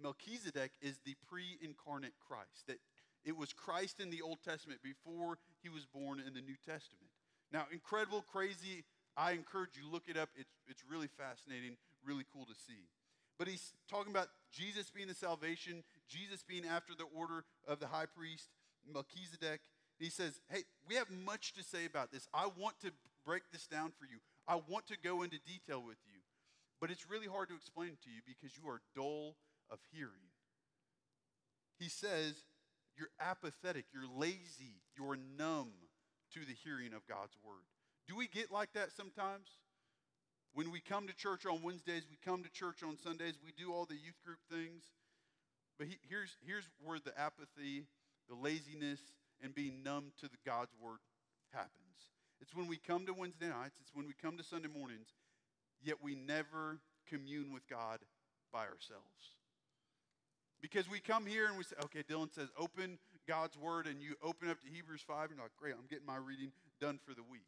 Melchizedek 0.02 0.72
is 0.82 1.00
the 1.06 1.16
pre 1.28 1.58
incarnate 1.62 2.14
Christ, 2.28 2.68
that 2.68 2.80
it 3.24 3.36
was 3.36 3.54
Christ 3.54 4.00
in 4.00 4.10
the 4.10 4.22
Old 4.22 4.40
Testament 4.44 4.82
before 4.84 5.38
he 5.64 5.70
was 5.70 5.86
born 5.86 6.20
in 6.20 6.34
the 6.34 6.42
New 6.42 6.58
Testament. 6.66 7.10
Now, 7.52 7.66
incredible, 7.72 8.22
crazy, 8.22 8.84
I 9.18 9.32
encourage 9.32 9.78
you, 9.78 9.90
look 9.92 10.04
it 10.08 10.18
up. 10.18 10.30
It's, 10.36 10.52
it's 10.68 10.84
really 10.90 11.08
fascinating, 11.08 11.78
really 12.06 12.26
cool 12.34 12.46
to 12.46 12.54
see. 12.54 12.90
But 13.38 13.48
he's 13.48 13.74
talking 13.90 14.12
about 14.12 14.28
Jesus 14.52 14.90
being 14.90 15.08
the 15.08 15.16
salvation, 15.16 15.84
Jesus 16.08 16.44
being 16.44 16.66
after 16.66 16.94
the 16.96 17.06
order 17.16 17.44
of 17.68 17.80
the 17.80 17.88
high 17.88 18.06
priest, 18.06 18.50
Melchizedek. 18.92 19.62
He 20.00 20.10
says, 20.10 20.40
Hey, 20.50 20.64
we 20.88 20.96
have 20.96 21.10
much 21.10 21.54
to 21.54 21.64
say 21.64 21.86
about 21.86 22.12
this. 22.12 22.28
I 22.34 22.48
want 22.58 22.80
to 22.82 22.92
break 23.26 23.44
this 23.52 23.68
down 23.68 23.92
for 23.98 24.06
you. 24.06 24.20
I 24.48 24.62
want 24.70 24.88
to 24.88 24.98
go 25.04 25.24
into 25.24 25.40
detail 25.40 25.84
with 25.86 25.98
you. 26.06 26.20
But 26.80 26.92
it's 26.92 27.10
really 27.10 27.28
hard 27.28 27.50
to 27.50 27.56
explain 27.56 27.98
to 28.04 28.10
you 28.10 28.22
because 28.26 28.56
you 28.58 28.70
are 28.70 28.82
dull 28.96 29.36
of 29.70 29.80
hearing. 29.92 30.30
He 31.80 31.90
says, 31.90 32.36
You're 32.98 33.14
apathetic, 33.20 33.86
you're 33.94 34.10
lazy, 34.18 34.82
you're 34.98 35.18
numb 35.38 35.72
to 36.34 36.40
the 36.40 36.56
hearing 36.64 36.94
of 36.94 37.08
God's 37.08 37.36
word. 37.44 37.66
Do 38.08 38.16
we 38.16 38.28
get 38.28 38.52
like 38.52 38.74
that 38.74 38.92
sometimes? 38.92 39.50
When 40.54 40.72
we 40.72 40.80
come 40.80 41.08
to 41.08 41.16
church 41.16 41.46
on 41.46 41.62
Wednesdays, 41.62 42.04
we 42.10 42.18
come 42.24 42.44
to 42.44 42.50
church 42.50 42.82
on 42.82 42.98
Sundays, 42.98 43.36
we 43.44 43.52
do 43.52 43.74
all 43.74 43.86
the 43.86 43.96
youth 43.96 44.22
group 44.24 44.40
things. 44.50 44.84
But 45.78 45.88
he, 45.88 45.98
here's, 46.08 46.38
here's 46.46 46.64
where 46.82 47.00
the 47.00 47.18
apathy, 47.20 47.88
the 48.30 48.36
laziness, 48.36 49.00
and 49.44 49.54
being 49.54 49.84
numb 49.84 50.14
to 50.22 50.30
the 50.30 50.38
God's 50.46 50.72
word 50.82 51.00
happens. 51.52 51.72
It's 52.40 52.56
when 52.56 52.68
we 52.68 52.78
come 52.78 53.06
to 53.06 53.14
Wednesday 53.14 53.50
nights, 53.50 53.76
it's 53.82 53.94
when 53.94 54.08
we 54.08 54.14
come 54.22 54.38
to 54.38 54.44
Sunday 54.44 54.70
mornings, 54.70 55.08
yet 55.84 55.98
we 56.02 56.16
never 56.16 56.80
commune 57.10 57.52
with 57.52 57.68
God 57.68 58.00
by 58.52 58.62
ourselves. 58.62 59.36
Because 60.66 60.90
we 60.90 61.00
come 61.00 61.28
here 61.28 61.46
and 61.46 61.58
we 61.58 61.64
say, 61.64 61.76
okay, 61.86 62.02
Dylan 62.02 62.34
says, 62.34 62.50
open 62.58 62.98
God's 63.28 63.56
word, 63.56 63.86
and 63.86 64.02
you 64.02 64.16
open 64.24 64.50
up 64.50 64.60
to 64.62 64.68
Hebrews 64.68 65.02
5, 65.06 65.30
and 65.30 65.38
you're 65.38 65.46
like, 65.46 65.56
great, 65.60 65.76
I'm 65.78 65.86
getting 65.88 66.08
my 66.08 66.18
reading 66.18 66.52
done 66.82 66.98
for 67.06 67.14
the 67.14 67.22
week 67.22 67.46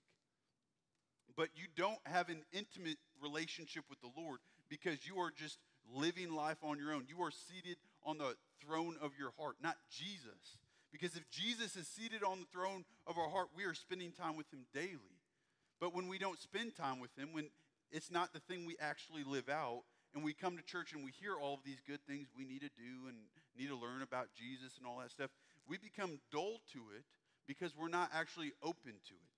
but 1.37 1.49
you 1.55 1.65
don't 1.77 1.99
have 2.05 2.29
an 2.29 2.41
intimate 2.51 2.97
relationship 3.21 3.83
with 3.89 4.01
the 4.01 4.09
Lord 4.17 4.39
because 4.69 5.07
you 5.07 5.19
are 5.19 5.31
just 5.31 5.59
living 5.93 6.33
life 6.33 6.57
on 6.63 6.79
your 6.79 6.91
own. 6.91 7.05
You 7.07 7.23
are 7.23 7.31
seated 7.31 7.77
on 8.03 8.17
the 8.17 8.35
throne 8.65 8.97
of 8.99 9.11
your 9.17 9.31
heart, 9.39 9.57
not 9.61 9.77
Jesus. 9.89 10.57
Because 10.91 11.15
if 11.15 11.29
Jesus 11.29 11.75
is 11.75 11.87
seated 11.87 12.23
on 12.23 12.39
the 12.39 12.47
throne 12.51 12.83
of 13.05 13.17
our 13.17 13.29
heart, 13.29 13.49
we 13.55 13.65
are 13.65 13.75
spending 13.75 14.11
time 14.11 14.35
with 14.35 14.51
him 14.51 14.65
daily. 14.73 15.21
But 15.79 15.93
when 15.93 16.07
we 16.07 16.17
don't 16.17 16.39
spend 16.39 16.75
time 16.75 16.99
with 16.99 17.15
him, 17.15 17.29
when 17.33 17.49
it's 17.91 18.09
not 18.09 18.33
the 18.33 18.39
thing 18.39 18.65
we 18.65 18.75
actually 18.81 19.23
live 19.23 19.47
out, 19.47 19.83
and 20.13 20.23
we 20.23 20.33
come 20.33 20.57
to 20.57 20.63
church 20.63 20.93
and 20.93 21.03
we 21.03 21.11
hear 21.11 21.35
all 21.35 21.53
of 21.53 21.59
these 21.65 21.81
good 21.85 21.99
things 22.07 22.27
we 22.37 22.45
need 22.45 22.61
to 22.61 22.69
do 22.69 23.07
and 23.07 23.17
need 23.57 23.67
to 23.67 23.75
learn 23.75 24.01
about 24.01 24.29
Jesus 24.35 24.77
and 24.77 24.87
all 24.87 24.99
that 24.99 25.11
stuff, 25.11 25.29
we 25.67 25.77
become 25.77 26.19
dull 26.31 26.61
to 26.73 26.79
it 26.95 27.03
because 27.47 27.75
we're 27.75 27.89
not 27.89 28.09
actually 28.13 28.51
open 28.63 28.93
to 29.07 29.13
it. 29.13 29.31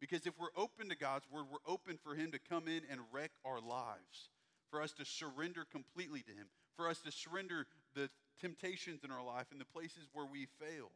Because 0.00 0.26
if 0.26 0.34
we're 0.38 0.54
open 0.56 0.88
to 0.90 0.96
God's 0.96 1.24
word, 1.30 1.46
we're 1.50 1.72
open 1.72 1.98
for 2.02 2.14
Him 2.14 2.30
to 2.32 2.38
come 2.38 2.68
in 2.68 2.82
and 2.90 3.00
wreck 3.12 3.30
our 3.44 3.60
lives, 3.60 4.30
for 4.70 4.82
us 4.82 4.92
to 4.92 5.04
surrender 5.04 5.64
completely 5.70 6.20
to 6.22 6.32
Him, 6.32 6.46
for 6.76 6.88
us 6.88 7.00
to 7.00 7.12
surrender 7.12 7.66
the 7.94 8.10
temptations 8.40 9.04
in 9.04 9.10
our 9.10 9.24
life 9.24 9.46
and 9.50 9.60
the 9.60 9.64
places 9.64 10.08
where 10.12 10.26
we 10.26 10.46
fail. 10.60 10.90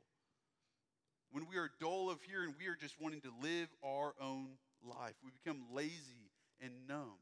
When 1.33 1.47
we 1.49 1.57
are 1.57 1.71
dull 1.81 2.11
of 2.11 2.21
hearing, 2.23 2.55
we 2.59 2.67
are 2.67 2.77
just 2.79 3.01
wanting 3.01 3.23
to 3.23 3.33
live 3.43 3.69
our 3.83 4.15
own 4.21 4.49
life. 4.83 5.15
We 5.25 5.31
become 5.31 5.63
lazy 5.73 6.31
and 6.61 6.73
numb. 6.89 7.17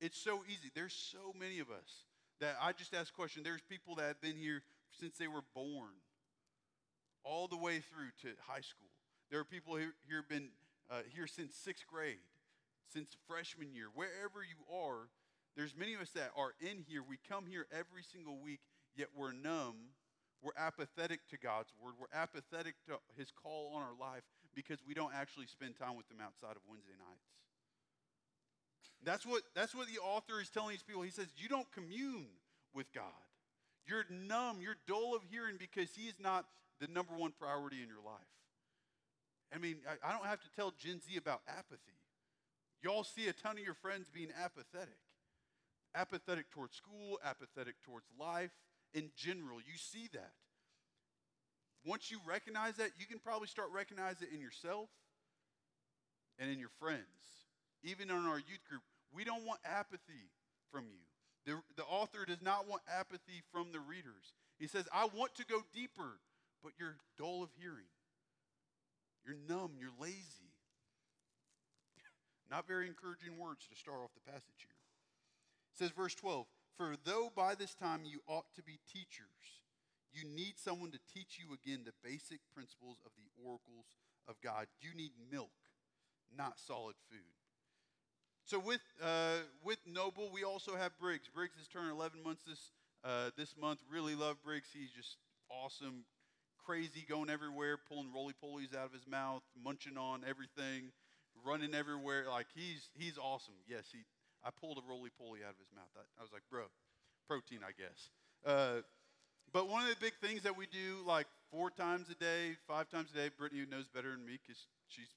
It's 0.00 0.18
so 0.18 0.42
easy. 0.46 0.70
There's 0.74 0.94
so 0.94 1.32
many 1.38 1.58
of 1.58 1.70
us 1.70 2.06
that 2.40 2.56
I 2.62 2.72
just 2.72 2.94
ask 2.94 3.12
a 3.12 3.16
question. 3.16 3.42
There's 3.42 3.62
people 3.68 3.96
that 3.96 4.06
have 4.06 4.20
been 4.20 4.36
here 4.36 4.62
since 4.92 5.16
they 5.16 5.28
were 5.28 5.42
born, 5.54 5.90
all 7.24 7.48
the 7.48 7.56
way 7.56 7.80
through 7.80 8.10
to 8.22 8.36
high 8.46 8.60
school. 8.60 8.88
There 9.30 9.40
are 9.40 9.44
people 9.44 9.76
here, 9.76 9.92
here 10.08 10.24
been 10.26 10.48
uh, 10.90 11.02
here 11.14 11.26
since 11.26 11.54
sixth 11.54 11.86
grade, 11.86 12.22
since 12.92 13.16
freshman 13.26 13.74
year, 13.74 13.86
wherever 13.94 14.40
you 14.40 14.64
are. 14.74 15.10
There's 15.56 15.74
many 15.76 15.94
of 15.94 16.00
us 16.00 16.10
that 16.10 16.30
are 16.36 16.54
in 16.60 16.84
here. 16.86 17.02
We 17.02 17.18
come 17.28 17.46
here 17.46 17.66
every 17.72 18.06
single 18.06 18.38
week, 18.38 18.60
yet 18.94 19.08
we're 19.16 19.32
numb. 19.32 19.98
We're 20.40 20.56
apathetic 20.56 21.26
to 21.30 21.38
God's 21.38 21.74
word. 21.82 21.94
We're 21.98 22.14
apathetic 22.14 22.74
to 22.86 23.02
His 23.18 23.32
call 23.32 23.74
on 23.74 23.82
our 23.82 23.98
life 23.98 24.22
because 24.54 24.78
we 24.86 24.94
don't 24.94 25.12
actually 25.12 25.46
spend 25.46 25.76
time 25.76 25.96
with 25.96 26.08
Him 26.08 26.22
outside 26.22 26.54
of 26.54 26.62
Wednesday 26.70 26.94
nights. 26.94 27.26
That's 29.04 29.24
what, 29.24 29.42
that's 29.54 29.74
what 29.74 29.86
the 29.88 30.00
author 30.00 30.40
is 30.40 30.50
telling 30.50 30.70
these 30.70 30.82
people. 30.82 31.02
He 31.02 31.10
says, 31.10 31.28
You 31.36 31.48
don't 31.48 31.70
commune 31.72 32.26
with 32.74 32.92
God. 32.92 33.04
You're 33.86 34.04
numb, 34.10 34.58
you're 34.60 34.76
dull 34.86 35.14
of 35.14 35.22
hearing 35.30 35.56
because 35.58 35.90
He 35.94 36.08
is 36.08 36.14
not 36.20 36.46
the 36.80 36.88
number 36.88 37.14
one 37.14 37.32
priority 37.38 37.82
in 37.82 37.88
your 37.88 38.04
life. 38.04 38.20
I 39.54 39.58
mean, 39.58 39.76
I, 39.88 40.08
I 40.08 40.12
don't 40.12 40.26
have 40.26 40.40
to 40.40 40.48
tell 40.54 40.72
Gen 40.78 41.00
Z 41.00 41.16
about 41.16 41.40
apathy. 41.48 41.96
Y'all 42.82 43.04
see 43.04 43.28
a 43.28 43.32
ton 43.32 43.58
of 43.58 43.64
your 43.64 43.74
friends 43.74 44.08
being 44.12 44.28
apathetic. 44.44 44.98
Apathetic 45.94 46.50
towards 46.50 46.76
school, 46.76 47.18
apathetic 47.24 47.76
towards 47.82 48.06
life 48.20 48.50
in 48.92 49.10
general. 49.16 49.58
You 49.58 49.76
see 49.76 50.08
that. 50.12 50.32
Once 51.84 52.10
you 52.10 52.18
recognize 52.26 52.76
that, 52.76 52.90
you 52.98 53.06
can 53.06 53.18
probably 53.18 53.48
start 53.48 53.68
recognizing 53.72 54.28
it 54.30 54.34
in 54.34 54.40
yourself 54.40 54.90
and 56.38 56.50
in 56.50 56.58
your 56.58 56.70
friends 56.78 57.37
even 57.82 58.10
in 58.10 58.26
our 58.26 58.38
youth 58.38 58.64
group, 58.68 58.82
we 59.12 59.24
don't 59.24 59.44
want 59.44 59.60
apathy 59.64 60.30
from 60.70 60.86
you. 60.86 61.00
The, 61.46 61.60
the 61.76 61.84
author 61.84 62.24
does 62.26 62.42
not 62.42 62.68
want 62.68 62.82
apathy 62.88 63.42
from 63.52 63.72
the 63.72 63.80
readers. 63.80 64.34
He 64.58 64.66
says, 64.66 64.86
I 64.92 65.06
want 65.06 65.34
to 65.36 65.46
go 65.46 65.62
deeper, 65.72 66.20
but 66.62 66.72
you're 66.78 66.96
dull 67.16 67.42
of 67.42 67.50
hearing. 67.58 67.88
You're 69.24 69.36
numb, 69.48 69.72
you're 69.78 69.96
lazy. 70.00 70.52
Not 72.50 72.66
very 72.66 72.86
encouraging 72.86 73.38
words 73.38 73.66
to 73.68 73.76
start 73.76 73.98
off 74.02 74.10
the 74.14 74.30
passage 74.30 74.64
here. 74.64 74.80
It 75.72 75.78
says, 75.78 75.90
verse 75.90 76.14
12, 76.14 76.46
For 76.76 76.94
though 77.04 77.30
by 77.34 77.54
this 77.54 77.74
time 77.74 78.02
you 78.04 78.20
ought 78.26 78.52
to 78.56 78.62
be 78.62 78.80
teachers, 78.90 79.62
you 80.12 80.24
need 80.24 80.54
someone 80.56 80.90
to 80.90 80.98
teach 81.14 81.38
you 81.38 81.54
again 81.54 81.84
the 81.84 81.92
basic 82.02 82.40
principles 82.54 82.96
of 83.04 83.12
the 83.16 83.28
oracles 83.44 83.86
of 84.26 84.40
God. 84.42 84.66
You 84.80 84.96
need 84.96 85.12
milk, 85.30 85.52
not 86.36 86.58
solid 86.58 86.96
food. 87.10 87.37
So 88.48 88.58
with 88.58 88.80
uh, 89.04 89.44
with 89.62 89.76
Noble, 89.84 90.30
we 90.32 90.42
also 90.42 90.74
have 90.74 90.98
Briggs. 90.98 91.28
Briggs 91.28 91.52
has 91.58 91.68
turned 91.68 91.92
11 91.92 92.24
months 92.24 92.44
this 92.48 92.72
uh, 93.04 93.28
this 93.36 93.54
month. 93.60 93.80
Really 93.92 94.14
love 94.14 94.36
Briggs. 94.42 94.68
He's 94.72 94.88
just 94.90 95.18
awesome, 95.52 96.08
crazy, 96.64 97.04
going 97.06 97.28
everywhere, 97.28 97.76
pulling 97.76 98.08
roly 98.10 98.32
polies 98.42 98.74
out 98.74 98.86
of 98.86 98.94
his 98.94 99.06
mouth, 99.06 99.42
munching 99.62 99.98
on 99.98 100.24
everything, 100.26 100.96
running 101.44 101.74
everywhere. 101.74 102.24
Like 102.30 102.46
he's 102.54 102.88
he's 102.96 103.18
awesome. 103.18 103.52
Yes, 103.68 103.84
he. 103.92 103.98
I 104.42 104.48
pulled 104.48 104.78
a 104.78 104.82
roly 104.88 105.10
poly 105.20 105.40
out 105.44 105.52
of 105.52 105.60
his 105.60 105.68
mouth. 105.76 105.92
I, 105.94 106.08
I 106.18 106.22
was 106.22 106.32
like, 106.32 106.48
bro, 106.50 106.72
protein, 107.28 107.60
I 107.60 107.76
guess. 107.76 108.08
Uh, 108.46 108.80
but 109.52 109.68
one 109.68 109.82
of 109.82 109.90
the 109.90 110.00
big 110.00 110.14
things 110.22 110.42
that 110.44 110.56
we 110.56 110.64
do, 110.64 111.04
like 111.04 111.26
four 111.50 111.68
times 111.68 112.08
a 112.08 112.14
day, 112.14 112.56
five 112.66 112.88
times 112.88 113.10
a 113.12 113.14
day, 113.14 113.28
Brittany 113.28 113.66
knows 113.68 113.88
better 113.92 114.12
than 114.12 114.24
me 114.24 114.40
because 114.40 114.64
she's 114.88 115.12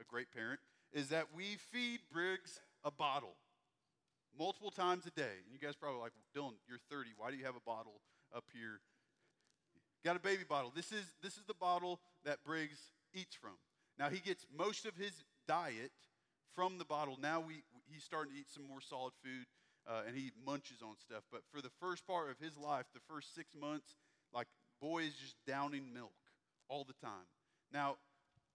a 0.00 0.04
great 0.04 0.32
parent 0.32 0.60
is 0.96 1.08
that 1.10 1.26
we 1.36 1.58
feed 1.70 2.00
Briggs 2.10 2.58
a 2.82 2.90
bottle 2.90 3.36
multiple 4.38 4.70
times 4.70 5.04
a 5.06 5.10
day. 5.10 5.44
And 5.44 5.52
you 5.52 5.58
guys 5.60 5.76
probably 5.76 6.00
like, 6.00 6.12
Dylan, 6.34 6.56
you're 6.66 6.80
30. 6.90 7.10
Why 7.18 7.30
do 7.30 7.36
you 7.36 7.44
have 7.44 7.54
a 7.54 7.64
bottle 7.66 8.00
up 8.34 8.44
here? 8.50 8.80
Got 10.02 10.16
a 10.16 10.20
baby 10.20 10.44
bottle. 10.48 10.72
This 10.74 10.92
is, 10.92 11.04
this 11.22 11.34
is 11.36 11.44
the 11.46 11.54
bottle 11.54 12.00
that 12.24 12.42
Briggs 12.44 12.80
eats 13.12 13.36
from. 13.36 13.58
Now, 13.98 14.08
he 14.08 14.20
gets 14.20 14.46
most 14.56 14.86
of 14.86 14.96
his 14.96 15.12
diet 15.46 15.92
from 16.54 16.78
the 16.78 16.84
bottle. 16.86 17.18
Now 17.20 17.44
we, 17.46 17.62
he's 17.92 18.02
starting 18.02 18.32
to 18.32 18.38
eat 18.40 18.48
some 18.48 18.66
more 18.66 18.80
solid 18.80 19.12
food 19.22 19.44
uh, 19.86 20.02
and 20.06 20.16
he 20.16 20.32
munches 20.46 20.80
on 20.82 20.96
stuff. 20.98 21.24
But 21.30 21.42
for 21.52 21.60
the 21.60 21.70
first 21.78 22.06
part 22.06 22.30
of 22.30 22.38
his 22.38 22.56
life, 22.56 22.86
the 22.94 23.04
first 23.06 23.34
six 23.34 23.54
months, 23.54 23.96
like, 24.32 24.46
boy 24.80 25.02
is 25.02 25.14
just 25.14 25.36
downing 25.46 25.92
milk 25.92 26.16
all 26.70 26.84
the 26.84 27.06
time. 27.06 27.28
Now, 27.70 27.96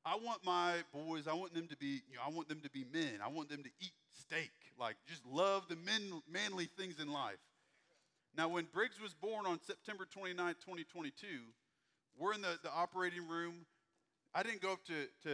I 0.06 0.16
want 0.16 0.44
my 0.44 0.76
boys, 0.94 1.28
I 1.28 1.34
want 1.34 1.54
them 1.54 1.68
to 1.68 1.78
be, 1.78 2.02
you 2.10 2.16
know, 2.16 2.22
I 2.26 2.30
want 2.30 2.50
them 2.50 2.62
to 2.62 2.70
be 2.70 2.86
men. 2.92 3.20
I 3.24 3.28
want 3.30 3.50
them 3.50 3.64
to 3.64 3.70
eat 3.80 3.94
steak, 4.20 4.52
like 4.80 4.96
just 5.08 5.26
love 5.26 5.68
the 5.70 5.76
men, 5.76 6.22
manly 6.32 6.66
things 6.78 7.00
in 7.00 7.12
life. 7.12 7.40
Now, 8.36 8.48
when 8.48 8.66
Briggs 8.74 9.00
was 9.00 9.14
born 9.14 9.46
on 9.46 9.60
September 9.62 10.08
29, 10.10 10.56
2022, 10.56 11.28
we're 12.18 12.34
in 12.34 12.42
the, 12.42 12.58
the 12.64 12.72
operating 12.72 13.28
room. 13.28 13.66
I 14.34 14.44
didn't 14.44 14.62
go 14.62 14.72
up 14.72 14.86
to, 14.86 15.06
to 15.24 15.30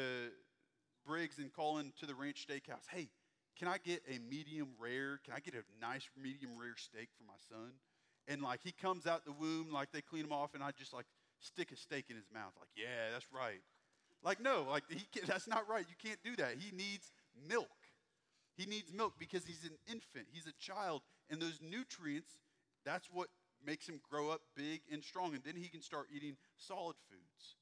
Briggs 1.06 1.38
and 1.38 1.54
call 1.54 1.78
in 1.78 1.94
to 2.00 2.06
the 2.06 2.16
ranch 2.16 2.48
steakhouse. 2.48 2.88
Hey, 2.92 3.10
can 3.58 3.68
I 3.68 3.78
get 3.78 4.02
a 4.08 4.20
medium 4.30 4.70
rare? 4.80 5.20
Can 5.24 5.34
I 5.34 5.40
get 5.40 5.54
a 5.54 5.64
nice 5.80 6.10
medium 6.22 6.58
rare 6.60 6.76
steak 6.76 7.10
for 7.18 7.24
my 7.26 7.38
son? 7.50 7.74
And 8.28 8.42
like 8.42 8.62
he 8.64 8.72
comes 8.72 9.08
out 9.08 9.26
the 9.26 9.32
womb, 9.32 9.72
like 9.72 9.92
they 9.92 10.02
clean 10.02 10.26
him 10.26 10.34
off, 10.34 10.54
and 10.54 10.64
I 10.64 10.72
just 10.72 10.94
like 10.94 11.06
stick 11.40 11.72
a 11.72 11.78
steak 11.78 12.06
in 12.10 12.16
his 12.16 12.28
mouth. 12.34 12.52
Like, 12.60 12.70
yeah, 12.76 13.12
that's 13.14 13.28
right. 13.32 13.62
Like, 14.24 14.42
no, 14.42 14.66
like 14.70 14.84
he 14.90 15.06
can, 15.14 15.28
that's 15.28 15.48
not 15.48 15.70
right. 15.70 15.86
You 15.88 15.96
can't 16.02 16.22
do 16.24 16.36
that. 16.38 16.56
He 16.60 16.76
needs 16.76 17.12
milk. 17.48 17.70
He 18.58 18.66
needs 18.66 18.92
milk 18.92 19.14
because 19.20 19.46
he's 19.46 19.64
an 19.64 19.78
infant, 19.88 20.26
he's 20.32 20.48
a 20.48 20.54
child, 20.60 21.04
and 21.30 21.40
those 21.40 21.60
nutrients, 21.62 22.32
that's 22.84 23.08
what 23.12 23.28
makes 23.64 23.88
him 23.88 24.00
grow 24.10 24.32
up 24.32 24.42
big 24.56 24.82
and 24.92 25.04
strong, 25.04 25.36
and 25.36 25.44
then 25.44 25.56
he 25.56 25.68
can 25.68 25.82
start 25.82 26.08
eating 26.14 26.38
solid 26.58 26.96
foods. 27.10 27.56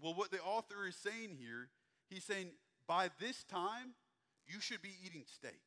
Well, 0.00 0.14
what 0.14 0.30
the 0.30 0.40
author 0.40 0.86
is 0.86 0.96
saying 0.96 1.36
here, 1.38 1.68
he's 2.08 2.24
saying 2.24 2.52
by 2.86 3.10
this 3.20 3.44
time, 3.44 3.94
you 4.46 4.60
should 4.60 4.80
be 4.80 4.94
eating 5.04 5.24
steak. 5.26 5.60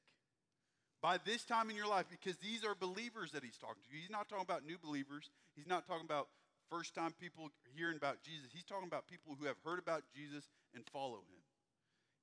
By 1.02 1.18
this 1.24 1.46
time 1.46 1.70
in 1.70 1.76
your 1.76 1.88
life, 1.88 2.06
because 2.10 2.38
these 2.38 2.66
are 2.66 2.76
believers 2.76 3.32
that 3.32 3.44
he's 3.44 3.58
talking 3.58 3.84
to. 3.84 3.96
He's 3.96 4.10
not 4.10 4.28
talking 4.28 4.44
about 4.44 4.66
new 4.66 4.78
believers. 4.78 5.30
He's 5.56 5.68
not 5.68 5.88
talking 5.88 6.06
about 6.06 6.28
first 6.70 6.96
time 6.96 7.14
people 7.20 7.50
hearing 7.76 7.98
about 7.98 8.22
Jesus. 8.22 8.50
He's 8.54 8.64
talking 8.64 8.88
about 8.88 9.08
people 9.08 9.36
who 9.40 9.46
have 9.46 9.58
heard 9.66 9.80
about 9.80 10.04
Jesus 10.16 10.50
and 10.74 10.84
follow 10.94 11.24
him. 11.26 11.42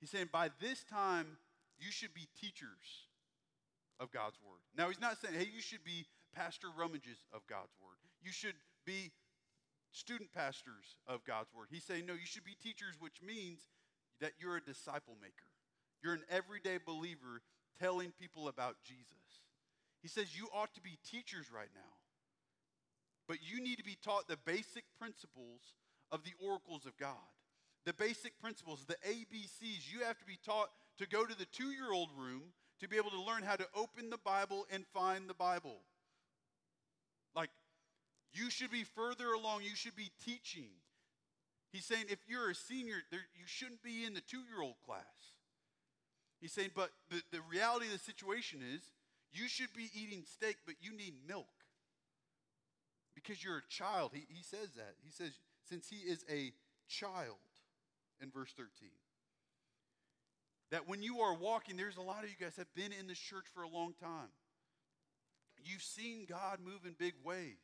He's 0.00 0.10
saying, 0.10 0.28
by 0.32 0.50
this 0.60 0.84
time, 0.84 1.38
you 1.78 1.90
should 1.90 2.14
be 2.14 2.28
teachers 2.40 3.08
of 3.98 4.10
God's 4.12 4.36
word. 4.44 4.60
Now, 4.76 4.88
he's 4.88 5.00
not 5.00 5.18
saying, 5.20 5.34
hey, 5.34 5.48
you 5.52 5.60
should 5.60 5.84
be 5.84 6.06
pastor 6.34 6.68
rummages 6.76 7.18
of 7.32 7.46
God's 7.46 7.72
word. 7.80 7.96
You 8.22 8.32
should 8.32 8.56
be 8.84 9.12
student 9.92 10.32
pastors 10.34 10.96
of 11.06 11.24
God's 11.24 11.52
word. 11.54 11.68
He's 11.70 11.84
saying, 11.84 12.04
no, 12.06 12.12
you 12.12 12.26
should 12.26 12.44
be 12.44 12.56
teachers, 12.62 12.94
which 13.00 13.22
means 13.26 13.60
that 14.20 14.32
you're 14.38 14.56
a 14.56 14.64
disciple 14.64 15.16
maker. 15.20 15.48
You're 16.02 16.14
an 16.14 16.24
everyday 16.30 16.78
believer 16.84 17.40
telling 17.80 18.12
people 18.20 18.48
about 18.48 18.76
Jesus. 18.84 19.40
He 20.02 20.08
says, 20.08 20.36
you 20.36 20.48
ought 20.54 20.74
to 20.74 20.80
be 20.80 20.98
teachers 21.10 21.50
right 21.52 21.70
now. 21.74 21.92
But 23.28 23.38
you 23.42 23.60
need 23.60 23.78
to 23.78 23.84
be 23.84 23.98
taught 24.02 24.28
the 24.28 24.38
basic 24.44 24.84
principles 24.98 25.60
of 26.12 26.22
the 26.22 26.32
oracles 26.46 26.86
of 26.86 26.96
God. 26.96 27.16
The 27.84 27.92
basic 27.92 28.40
principles, 28.40 28.84
the 28.86 28.96
ABCs. 29.08 29.92
You 29.92 30.04
have 30.04 30.18
to 30.18 30.24
be 30.24 30.38
taught 30.44 30.70
to 30.98 31.06
go 31.08 31.24
to 31.24 31.36
the 31.36 31.46
two 31.46 31.70
year 31.70 31.92
old 31.92 32.10
room 32.16 32.42
to 32.80 32.88
be 32.88 32.96
able 32.96 33.10
to 33.10 33.20
learn 33.20 33.42
how 33.42 33.56
to 33.56 33.66
open 33.74 34.10
the 34.10 34.18
Bible 34.18 34.66
and 34.70 34.84
find 34.92 35.28
the 35.28 35.34
Bible. 35.34 35.78
Like, 37.34 37.50
you 38.32 38.50
should 38.50 38.70
be 38.70 38.84
further 38.84 39.32
along, 39.32 39.62
you 39.62 39.74
should 39.74 39.96
be 39.96 40.10
teaching. 40.24 40.68
He's 41.72 41.84
saying 41.84 42.06
if 42.08 42.18
you're 42.28 42.50
a 42.50 42.54
senior, 42.54 42.96
there, 43.10 43.20
you 43.34 43.44
shouldn't 43.46 43.82
be 43.82 44.04
in 44.04 44.14
the 44.14 44.20
two 44.20 44.38
year 44.38 44.62
old 44.62 44.76
class. 44.84 45.04
He's 46.40 46.52
saying, 46.52 46.70
but 46.74 46.90
the, 47.10 47.22
the 47.32 47.40
reality 47.50 47.86
of 47.86 47.92
the 47.92 47.98
situation 47.98 48.60
is 48.74 48.82
you 49.32 49.48
should 49.48 49.72
be 49.74 49.90
eating 49.94 50.24
steak, 50.30 50.56
but 50.66 50.76
you 50.80 50.96
need 50.96 51.14
milk 51.26 51.48
because 53.16 53.42
you're 53.42 53.58
a 53.58 53.68
child. 53.68 54.12
He, 54.14 54.26
he 54.28 54.44
says 54.44 54.68
that. 54.76 54.94
He 55.02 55.10
says, 55.10 55.32
since 55.68 55.88
he 55.88 56.08
is 56.08 56.24
a 56.30 56.52
child, 56.86 57.38
in 58.20 58.30
verse 58.30 58.52
13. 58.56 58.88
That 60.70 60.88
when 60.88 61.02
you 61.02 61.20
are 61.20 61.34
walking, 61.34 61.76
there's 61.76 61.96
a 61.96 62.02
lot 62.02 62.24
of 62.24 62.30
you 62.30 62.36
guys 62.40 62.56
have 62.56 62.72
been 62.74 62.92
in 62.98 63.06
this 63.06 63.18
church 63.18 63.46
for 63.54 63.62
a 63.62 63.68
long 63.68 63.94
time. 64.00 64.30
You've 65.64 65.82
seen 65.82 66.26
God 66.28 66.58
move 66.64 66.80
in 66.84 66.94
big 66.98 67.14
ways. 67.24 67.58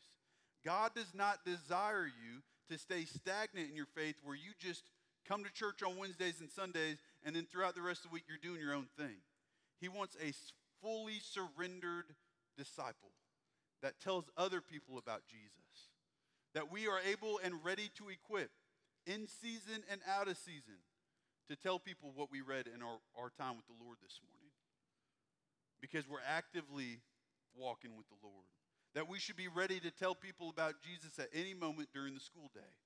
God 0.65 0.93
does 0.95 1.13
not 1.15 1.45
desire 1.45 2.07
you 2.07 2.43
to 2.71 2.79
stay 2.79 3.05
stagnant 3.05 3.71
in 3.71 3.77
your 3.77 3.87
faith 3.95 4.17
where 4.23 4.37
you 4.37 4.53
just 4.59 4.85
come 5.29 5.45
to 5.45 5.53
church 5.53 5.83
on 5.83 5.99
Wednesdays 5.99 6.41
and 6.41 6.51
Sundays 6.51 6.99
and 7.25 7.35
then 7.35 7.47
throughout 7.47 7.75
the 7.75 7.83
rest 7.83 8.05
of 8.05 8.11
the 8.11 8.15
week 8.15 8.25
you're 8.29 8.39
doing 8.43 8.65
your 8.65 8.75
own 8.75 8.87
thing. 8.97 9.17
He 9.81 9.89
wants 9.89 10.17
a 10.23 10.33
fully 10.81 11.21
surrendered 11.21 12.07
disciple 12.57 13.11
that 13.83 14.01
tells 14.01 14.31
other 14.37 14.61
people 14.61 14.99
about 14.99 15.23
Jesus. 15.29 15.91
That 16.55 16.71
we 16.71 16.87
are 16.87 17.01
able 17.11 17.41
and 17.43 17.65
ready 17.65 17.91
to 17.99 18.09
equip 18.09 18.51
in 19.07 19.27
season 19.27 19.83
and 19.91 20.01
out 20.09 20.29
of 20.29 20.37
season 20.37 20.79
to 21.49 21.57
tell 21.57 21.79
people 21.79 22.13
what 22.15 22.31
we 22.31 22.41
read 22.41 22.67
in 22.73 22.83
our, 22.83 22.99
our 23.19 23.31
time 23.31 23.57
with 23.57 23.67
the 23.67 23.85
Lord 23.85 23.99
this 24.03 24.21
morning. 24.23 24.53
Because 25.81 26.09
we're 26.09 26.25
actively 26.27 27.01
walking 27.57 27.97
with 27.97 28.09
the 28.09 28.21
Lord. 28.23 28.47
That 28.95 29.09
we 29.09 29.19
should 29.19 29.37
be 29.37 29.49
ready 29.49 29.81
to 29.81 29.91
tell 29.91 30.15
people 30.15 30.51
about 30.51 30.75
Jesus 30.85 31.19
at 31.19 31.29
any 31.35 31.55
moment 31.55 31.89
during 31.93 32.15
the 32.15 32.21
school 32.21 32.51
day. 32.55 32.77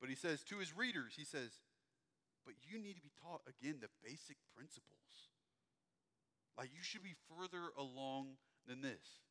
But 0.00 0.08
he 0.08 0.16
says 0.16 0.42
to 0.44 0.58
his 0.58 0.76
readers, 0.76 1.12
he 1.16 1.24
says, 1.24 1.50
but 2.44 2.54
you 2.66 2.78
need 2.78 2.96
to 2.96 3.02
be 3.02 3.12
taught 3.22 3.42
again 3.46 3.78
the 3.80 3.92
basic 4.02 4.36
principles. 4.56 5.30
Like 6.58 6.70
you 6.74 6.82
should 6.82 7.04
be 7.04 7.14
further 7.30 7.70
along 7.78 8.34
than 8.66 8.82
this. 8.82 9.22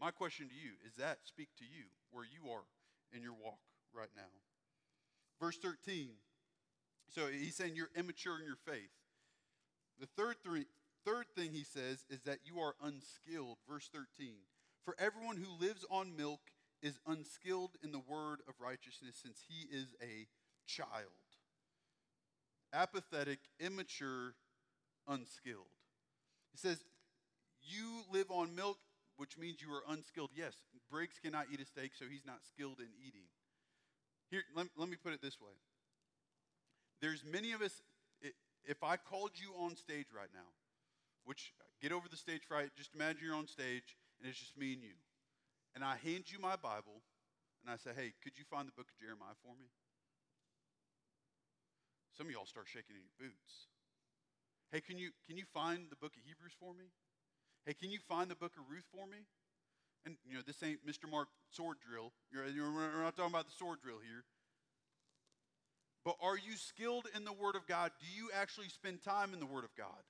My 0.00 0.10
question 0.10 0.48
to 0.48 0.54
you 0.54 0.72
is 0.86 0.96
that 0.96 1.18
speak 1.24 1.48
to 1.58 1.64
you 1.64 1.84
where 2.10 2.24
you 2.24 2.50
are 2.50 2.64
in 3.12 3.22
your 3.22 3.34
walk 3.34 3.58
right 3.92 4.10
now? 4.16 4.30
Verse 5.40 5.58
13. 5.58 6.10
So 7.10 7.26
he's 7.26 7.56
saying 7.56 7.74
you're 7.74 7.90
immature 7.96 8.38
in 8.38 8.44
your 8.44 8.58
faith. 8.66 8.90
The 9.98 10.06
third, 10.06 10.36
three, 10.44 10.66
third 11.04 11.26
thing 11.36 11.52
he 11.52 11.64
says 11.64 12.04
is 12.10 12.22
that 12.22 12.38
you 12.44 12.60
are 12.60 12.74
unskilled. 12.82 13.58
Verse 13.68 13.88
13. 13.92 14.34
For 14.84 14.94
everyone 14.98 15.36
who 15.36 15.64
lives 15.64 15.84
on 15.90 16.16
milk 16.16 16.40
is 16.82 16.98
unskilled 17.06 17.72
in 17.82 17.92
the 17.92 17.98
word 17.98 18.40
of 18.48 18.54
righteousness 18.60 19.16
since 19.22 19.42
he 19.48 19.74
is 19.74 19.94
a 20.00 20.26
child. 20.66 21.10
Apathetic, 22.72 23.40
immature, 23.58 24.34
unskilled. 25.08 25.74
He 26.52 26.58
says, 26.58 26.84
You 27.62 28.02
live 28.12 28.30
on 28.30 28.54
milk, 28.54 28.78
which 29.18 29.36
means 29.36 29.60
you 29.60 29.68
are 29.74 29.82
unskilled. 29.90 30.30
Yes, 30.34 30.54
Briggs 30.90 31.18
cannot 31.22 31.46
eat 31.52 31.60
a 31.60 31.66
steak, 31.66 31.92
so 31.98 32.06
he's 32.08 32.24
not 32.24 32.38
skilled 32.46 32.78
in 32.78 32.88
eating. 33.04 33.26
Here, 34.30 34.42
let, 34.54 34.66
let 34.78 34.88
me 34.88 34.96
put 34.96 35.12
it 35.12 35.20
this 35.20 35.40
way. 35.40 35.52
There's 37.02 37.24
many 37.26 37.52
of 37.52 37.60
us, 37.60 37.82
if 38.64 38.82
I 38.82 38.96
called 38.96 39.32
you 39.34 39.52
on 39.58 39.76
stage 39.76 40.06
right 40.14 40.30
now, 40.32 40.48
which 41.24 41.52
get 41.82 41.92
over 41.92 42.08
the 42.08 42.16
stage 42.16 42.42
fright, 42.46 42.70
just 42.76 42.94
imagine 42.94 43.20
you're 43.26 43.36
on 43.36 43.46
stage 43.46 43.98
and 44.18 44.30
it's 44.30 44.38
just 44.38 44.56
me 44.56 44.72
and 44.72 44.82
you. 44.82 44.96
And 45.74 45.84
I 45.84 45.96
hand 46.02 46.30
you 46.30 46.38
my 46.38 46.56
Bible 46.56 47.02
and 47.62 47.70
I 47.70 47.76
say, 47.76 47.90
hey, 47.94 48.14
could 48.22 48.38
you 48.38 48.44
find 48.46 48.66
the 48.66 48.72
book 48.72 48.86
of 48.86 48.96
Jeremiah 49.02 49.36
for 49.42 49.54
me? 49.58 49.66
Some 52.16 52.26
of 52.26 52.32
y'all 52.32 52.46
start 52.46 52.66
shaking 52.66 52.94
in 52.94 53.02
your 53.02 53.18
boots. 53.18 53.70
Hey, 54.70 54.80
can 54.80 54.98
you, 54.98 55.10
can 55.26 55.36
you 55.36 55.46
find 55.54 55.86
the 55.90 55.96
book 55.96 56.12
of 56.18 56.22
Hebrews 56.26 56.54
for 56.58 56.74
me? 56.74 56.90
Hey, 57.68 57.74
can 57.74 57.90
you 57.90 57.98
find 58.08 58.30
the 58.30 58.34
book 58.34 58.52
of 58.56 58.64
Ruth 58.72 58.86
for 58.90 59.06
me? 59.06 59.18
And, 60.06 60.16
you 60.26 60.36
know, 60.36 60.40
this 60.46 60.62
ain't 60.62 60.80
Mr. 60.88 61.04
Mark 61.04 61.28
sword 61.50 61.76
drill. 61.86 62.14
You're, 62.32 62.46
we're 62.72 63.02
not 63.02 63.14
talking 63.14 63.30
about 63.30 63.44
the 63.44 63.52
sword 63.52 63.80
drill 63.84 63.98
here. 63.98 64.24
But 66.02 66.16
are 66.22 66.38
you 66.38 66.56
skilled 66.56 67.08
in 67.14 67.26
the 67.26 67.32
Word 67.34 67.56
of 67.56 67.66
God? 67.66 67.90
Do 68.00 68.06
you 68.16 68.30
actually 68.34 68.70
spend 68.70 69.02
time 69.02 69.34
in 69.34 69.38
the 69.38 69.44
Word 69.44 69.64
of 69.64 69.76
God? 69.76 70.00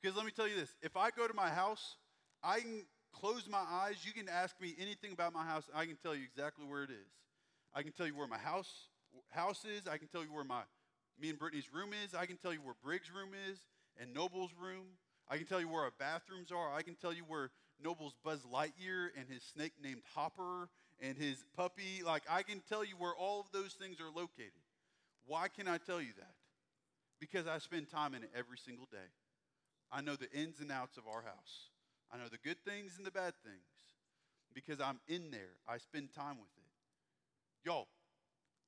Because 0.00 0.16
let 0.16 0.24
me 0.24 0.32
tell 0.32 0.48
you 0.48 0.56
this 0.56 0.74
if 0.80 0.96
I 0.96 1.10
go 1.10 1.28
to 1.28 1.34
my 1.34 1.50
house, 1.50 1.96
I 2.42 2.60
can 2.60 2.86
close 3.12 3.46
my 3.50 3.64
eyes. 3.68 3.96
You 4.06 4.14
can 4.14 4.30
ask 4.30 4.58
me 4.58 4.74
anything 4.80 5.12
about 5.12 5.34
my 5.34 5.44
house, 5.44 5.68
I 5.74 5.84
can 5.84 5.96
tell 5.96 6.14
you 6.14 6.22
exactly 6.24 6.64
where 6.64 6.84
it 6.84 6.90
is. 6.90 7.12
I 7.74 7.82
can 7.82 7.92
tell 7.92 8.06
you 8.06 8.16
where 8.16 8.28
my 8.28 8.38
house, 8.38 8.88
house 9.28 9.66
is. 9.66 9.86
I 9.86 9.98
can 9.98 10.08
tell 10.08 10.22
you 10.22 10.32
where 10.32 10.44
my 10.44 10.62
me 11.20 11.28
and 11.28 11.38
Brittany's 11.38 11.70
room 11.70 11.90
is. 11.92 12.14
I 12.14 12.24
can 12.24 12.38
tell 12.38 12.54
you 12.54 12.60
where 12.62 12.76
Briggs' 12.82 13.10
room 13.14 13.32
is 13.50 13.58
and 14.00 14.14
Noble's 14.14 14.52
room. 14.58 14.96
I 15.28 15.36
can 15.36 15.46
tell 15.46 15.60
you 15.60 15.68
where 15.68 15.82
our 15.82 15.92
bathrooms 15.98 16.52
are. 16.52 16.72
I 16.72 16.82
can 16.82 16.94
tell 16.96 17.12
you 17.12 17.24
where 17.26 17.50
Noble's 17.82 18.14
Buzz 18.24 18.40
Lightyear 18.42 19.08
and 19.18 19.28
his 19.28 19.42
snake 19.42 19.72
named 19.82 20.02
Hopper 20.14 20.68
and 21.00 21.16
his 21.16 21.44
puppy. 21.56 22.02
Like, 22.04 22.22
I 22.30 22.42
can 22.42 22.60
tell 22.68 22.84
you 22.84 22.94
where 22.98 23.14
all 23.14 23.40
of 23.40 23.46
those 23.52 23.72
things 23.72 24.00
are 24.00 24.10
located. 24.14 24.52
Why 25.26 25.48
can 25.48 25.66
I 25.66 25.78
tell 25.78 26.00
you 26.00 26.12
that? 26.18 26.34
Because 27.20 27.46
I 27.46 27.58
spend 27.58 27.90
time 27.90 28.14
in 28.14 28.22
it 28.22 28.30
every 28.36 28.58
single 28.58 28.86
day. 28.90 29.10
I 29.90 30.02
know 30.02 30.16
the 30.16 30.30
ins 30.32 30.60
and 30.60 30.70
outs 30.70 30.96
of 30.98 31.04
our 31.06 31.22
house. 31.22 31.70
I 32.12 32.18
know 32.18 32.28
the 32.30 32.38
good 32.38 32.58
things 32.64 32.94
and 32.96 33.06
the 33.06 33.10
bad 33.10 33.34
things 33.44 33.64
because 34.54 34.80
I'm 34.80 35.00
in 35.08 35.30
there. 35.30 35.56
I 35.68 35.78
spend 35.78 36.12
time 36.14 36.36
with 36.38 36.50
it. 36.56 37.68
Y'all, 37.68 37.88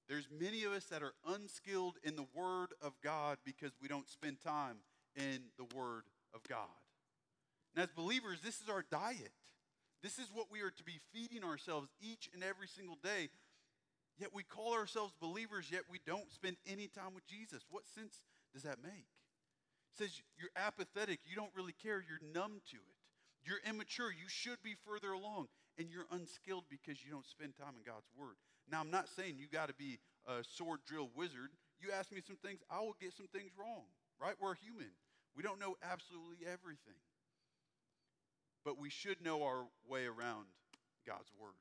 there's 0.08 0.28
many 0.30 0.64
of 0.64 0.72
us 0.72 0.84
that 0.86 1.02
are 1.02 1.14
unskilled 1.26 1.96
in 2.02 2.16
the 2.16 2.26
Word 2.34 2.68
of 2.80 2.92
God 3.02 3.38
because 3.44 3.72
we 3.80 3.88
don't 3.88 4.08
spend 4.08 4.40
time 4.40 4.76
in 5.16 5.42
the 5.58 5.76
Word 5.76 6.04
of 6.34 6.42
God. 6.48 6.68
And 7.74 7.82
as 7.82 7.90
believers, 7.90 8.38
this 8.42 8.60
is 8.60 8.68
our 8.68 8.84
diet. 8.90 9.32
This 10.02 10.18
is 10.18 10.28
what 10.32 10.46
we 10.50 10.60
are 10.60 10.70
to 10.70 10.84
be 10.84 11.00
feeding 11.12 11.44
ourselves 11.44 11.88
each 12.00 12.28
and 12.32 12.42
every 12.42 12.68
single 12.68 12.98
day. 13.02 13.28
Yet 14.18 14.32
we 14.32 14.42
call 14.44 14.72
ourselves 14.72 15.12
believers, 15.20 15.68
yet 15.70 15.82
we 15.90 16.00
don't 16.06 16.30
spend 16.32 16.56
any 16.66 16.88
time 16.88 17.14
with 17.14 17.26
Jesus. 17.26 17.62
What 17.70 17.86
sense 17.86 18.14
does 18.54 18.62
that 18.62 18.82
make? 18.82 19.08
It 19.92 19.98
says 19.98 20.22
you're 20.38 20.54
apathetic, 20.56 21.20
you 21.26 21.36
don't 21.36 21.54
really 21.54 21.74
care, 21.82 22.02
you're 22.02 22.32
numb 22.32 22.60
to 22.70 22.76
it. 22.76 22.96
You're 23.44 23.60
immature, 23.68 24.10
you 24.10 24.28
should 24.28 24.62
be 24.62 24.74
further 24.86 25.12
along, 25.12 25.48
and 25.78 25.88
you're 25.90 26.08
unskilled 26.10 26.64
because 26.68 27.04
you 27.04 27.10
don't 27.12 27.26
spend 27.26 27.54
time 27.56 27.76
in 27.76 27.84
God's 27.84 28.08
Word. 28.18 28.34
Now, 28.70 28.80
I'm 28.80 28.90
not 28.90 29.08
saying 29.08 29.36
you 29.38 29.46
got 29.46 29.68
to 29.68 29.74
be 29.74 29.98
a 30.26 30.42
sword 30.42 30.80
drill 30.86 31.10
wizard. 31.14 31.50
You 31.78 31.92
ask 31.92 32.10
me 32.10 32.20
some 32.26 32.36
things, 32.36 32.60
I 32.70 32.80
will 32.80 32.96
get 33.00 33.12
some 33.12 33.28
things 33.28 33.52
wrong, 33.58 33.84
right? 34.20 34.34
We're 34.40 34.54
human. 34.54 34.90
We 35.36 35.42
don't 35.42 35.60
know 35.60 35.76
absolutely 35.84 36.46
everything. 36.46 36.96
But 38.64 38.80
we 38.80 38.90
should 38.90 39.22
know 39.22 39.44
our 39.44 39.68
way 39.86 40.06
around 40.06 40.48
God's 41.06 41.30
Word 41.38 41.60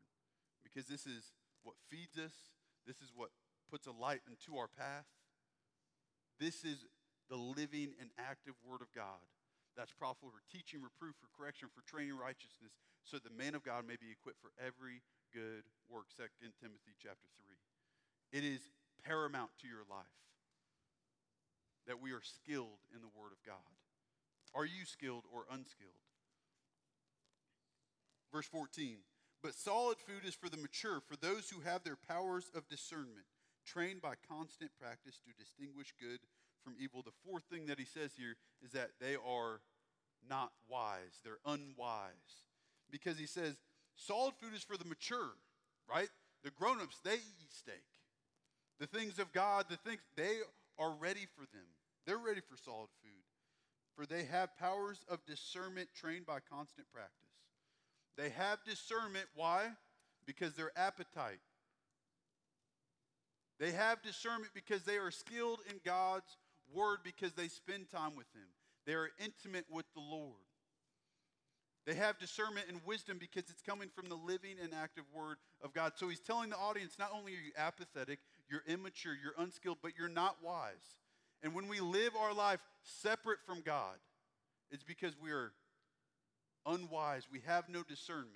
because 0.63 0.87
this 0.89 1.05
is 1.05 1.35
what 1.61 1.75
feeds 1.91 2.17
us, 2.17 2.33
this 2.87 2.97
is 2.97 3.11
what 3.13 3.29
puts 3.69 3.85
a 3.85 3.91
light 3.91 4.21
into 4.25 4.57
our 4.57 4.67
path. 4.67 5.05
This 6.39 6.65
is 6.65 6.87
the 7.29 7.35
living 7.35 7.93
and 7.99 8.09
active 8.17 8.55
Word 8.65 8.81
of 8.81 8.89
God 8.95 9.21
that's 9.77 9.91
profitable 9.91 10.31
for 10.31 10.41
teaching, 10.47 10.79
reproof, 10.79 11.19
for 11.19 11.27
correction, 11.35 11.67
for 11.69 11.83
training 11.83 12.15
righteousness, 12.15 12.71
so 13.03 13.19
the 13.19 13.33
man 13.35 13.53
of 13.53 13.61
God 13.61 13.83
may 13.83 13.99
be 13.99 14.07
equipped 14.09 14.39
for 14.39 14.55
every 14.55 15.03
good 15.35 15.67
work. 15.91 16.07
2 16.15 16.23
Timothy 16.63 16.95
chapter 16.95 17.27
3. 18.31 18.39
It 18.39 18.47
is 18.47 18.71
paramount 19.03 19.51
to 19.61 19.67
your 19.67 19.83
life 19.91 20.15
that 21.87 22.01
we 22.01 22.11
are 22.11 22.21
skilled 22.21 22.81
in 22.93 23.01
the 23.01 23.13
Word 23.15 23.31
of 23.31 23.43
God. 23.45 23.55
Are 24.53 24.65
you 24.65 24.85
skilled 24.85 25.23
or 25.33 25.45
unskilled? 25.51 26.05
Verse 28.33 28.47
14. 28.47 28.97
But 29.43 29.53
solid 29.53 29.97
food 29.99 30.25
is 30.25 30.33
for 30.33 30.49
the 30.49 30.57
mature, 30.57 31.01
for 31.07 31.15
those 31.15 31.49
who 31.49 31.61
have 31.61 31.83
their 31.83 31.97
powers 32.07 32.49
of 32.55 32.67
discernment, 32.67 33.27
trained 33.65 34.01
by 34.01 34.13
constant 34.27 34.71
practice 34.79 35.19
to 35.25 35.43
distinguish 35.43 35.93
good 35.99 36.19
from 36.63 36.73
evil. 36.81 37.03
The 37.03 37.11
fourth 37.29 37.43
thing 37.43 37.67
that 37.67 37.77
he 37.77 37.85
says 37.85 38.11
here 38.17 38.35
is 38.63 38.71
that 38.71 38.91
they 38.99 39.15
are 39.15 39.61
not 40.27 40.51
wise, 40.67 41.21
they're 41.23 41.37
unwise. 41.45 42.43
Because 42.89 43.19
he 43.19 43.27
says, 43.27 43.55
solid 43.95 44.33
food 44.41 44.55
is 44.55 44.63
for 44.63 44.77
the 44.77 44.85
mature, 44.85 45.33
right? 45.87 46.09
The 46.43 46.51
grown 46.51 46.81
ups, 46.81 46.99
they 47.03 47.15
eat 47.15 47.51
steak. 47.51 47.83
The 48.79 48.87
things 48.87 49.19
of 49.19 49.31
God, 49.31 49.65
the 49.69 49.77
things, 49.77 50.01
they 50.17 50.39
are 50.77 50.91
ready 50.99 51.27
for 51.35 51.41
them. 51.53 51.67
They're 52.05 52.17
ready 52.17 52.41
for 52.41 52.57
solid 52.57 52.89
food. 53.01 53.11
For 53.95 54.05
they 54.05 54.25
have 54.25 54.57
powers 54.57 54.99
of 55.09 55.25
discernment 55.25 55.89
trained 55.95 56.25
by 56.25 56.39
constant 56.51 56.87
practice. 56.93 57.11
They 58.17 58.29
have 58.29 58.59
discernment. 58.65 59.25
Why? 59.35 59.67
Because 60.25 60.53
their 60.53 60.71
appetite. 60.75 61.39
They 63.59 63.71
have 63.71 64.01
discernment 64.01 64.51
because 64.53 64.83
they 64.83 64.97
are 64.97 65.11
skilled 65.11 65.59
in 65.69 65.79
God's 65.85 66.37
word 66.73 66.99
because 67.03 67.33
they 67.33 67.47
spend 67.47 67.89
time 67.89 68.15
with 68.15 68.27
Him. 68.33 68.47
They 68.85 68.93
are 68.93 69.09
intimate 69.19 69.65
with 69.71 69.85
the 69.95 70.01
Lord. 70.01 70.35
They 71.85 71.93
have 71.93 72.17
discernment 72.17 72.65
and 72.67 72.81
wisdom 72.85 73.17
because 73.19 73.49
it's 73.49 73.61
coming 73.61 73.89
from 73.95 74.09
the 74.09 74.15
living 74.15 74.55
and 74.61 74.73
active 74.73 75.03
word 75.13 75.37
of 75.63 75.71
God. 75.71 75.93
So 75.95 76.09
he's 76.09 76.19
telling 76.19 76.49
the 76.49 76.57
audience 76.57 76.95
not 76.97 77.11
only 77.13 77.33
are 77.33 77.35
you 77.35 77.51
apathetic, 77.55 78.19
you're 78.49 78.63
immature, 78.67 79.13
you're 79.13 79.35
unskilled, 79.37 79.77
but 79.83 79.91
you're 79.97 80.09
not 80.09 80.37
wise. 80.43 80.97
And 81.43 81.53
when 81.53 81.67
we 81.67 81.79
live 81.79 82.15
our 82.15 82.33
life 82.33 82.59
separate 82.83 83.39
from 83.45 83.61
God, 83.61 83.97
it's 84.71 84.83
because 84.83 85.15
we 85.21 85.31
are 85.31 85.51
unwise. 86.65 87.23
We 87.31 87.41
have 87.45 87.69
no 87.69 87.83
discernment 87.83 88.29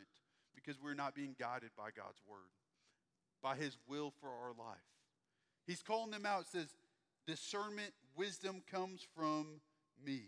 because 0.54 0.76
we're 0.82 0.94
not 0.94 1.16
being 1.16 1.36
guided 1.40 1.72
by 1.76 1.90
God's 1.96 2.22
word. 2.30 2.50
by 3.42 3.56
his 3.56 3.78
will 3.88 4.14
for 4.20 4.30
our 4.30 4.54
life. 4.58 4.78
He's 5.66 5.82
calling 5.82 6.12
them 6.12 6.26
out, 6.26 6.46
says, 6.48 6.68
discernment, 7.28 7.94
wisdom 8.16 8.62
comes 8.70 9.06
from 9.16 9.62
me 10.06 10.24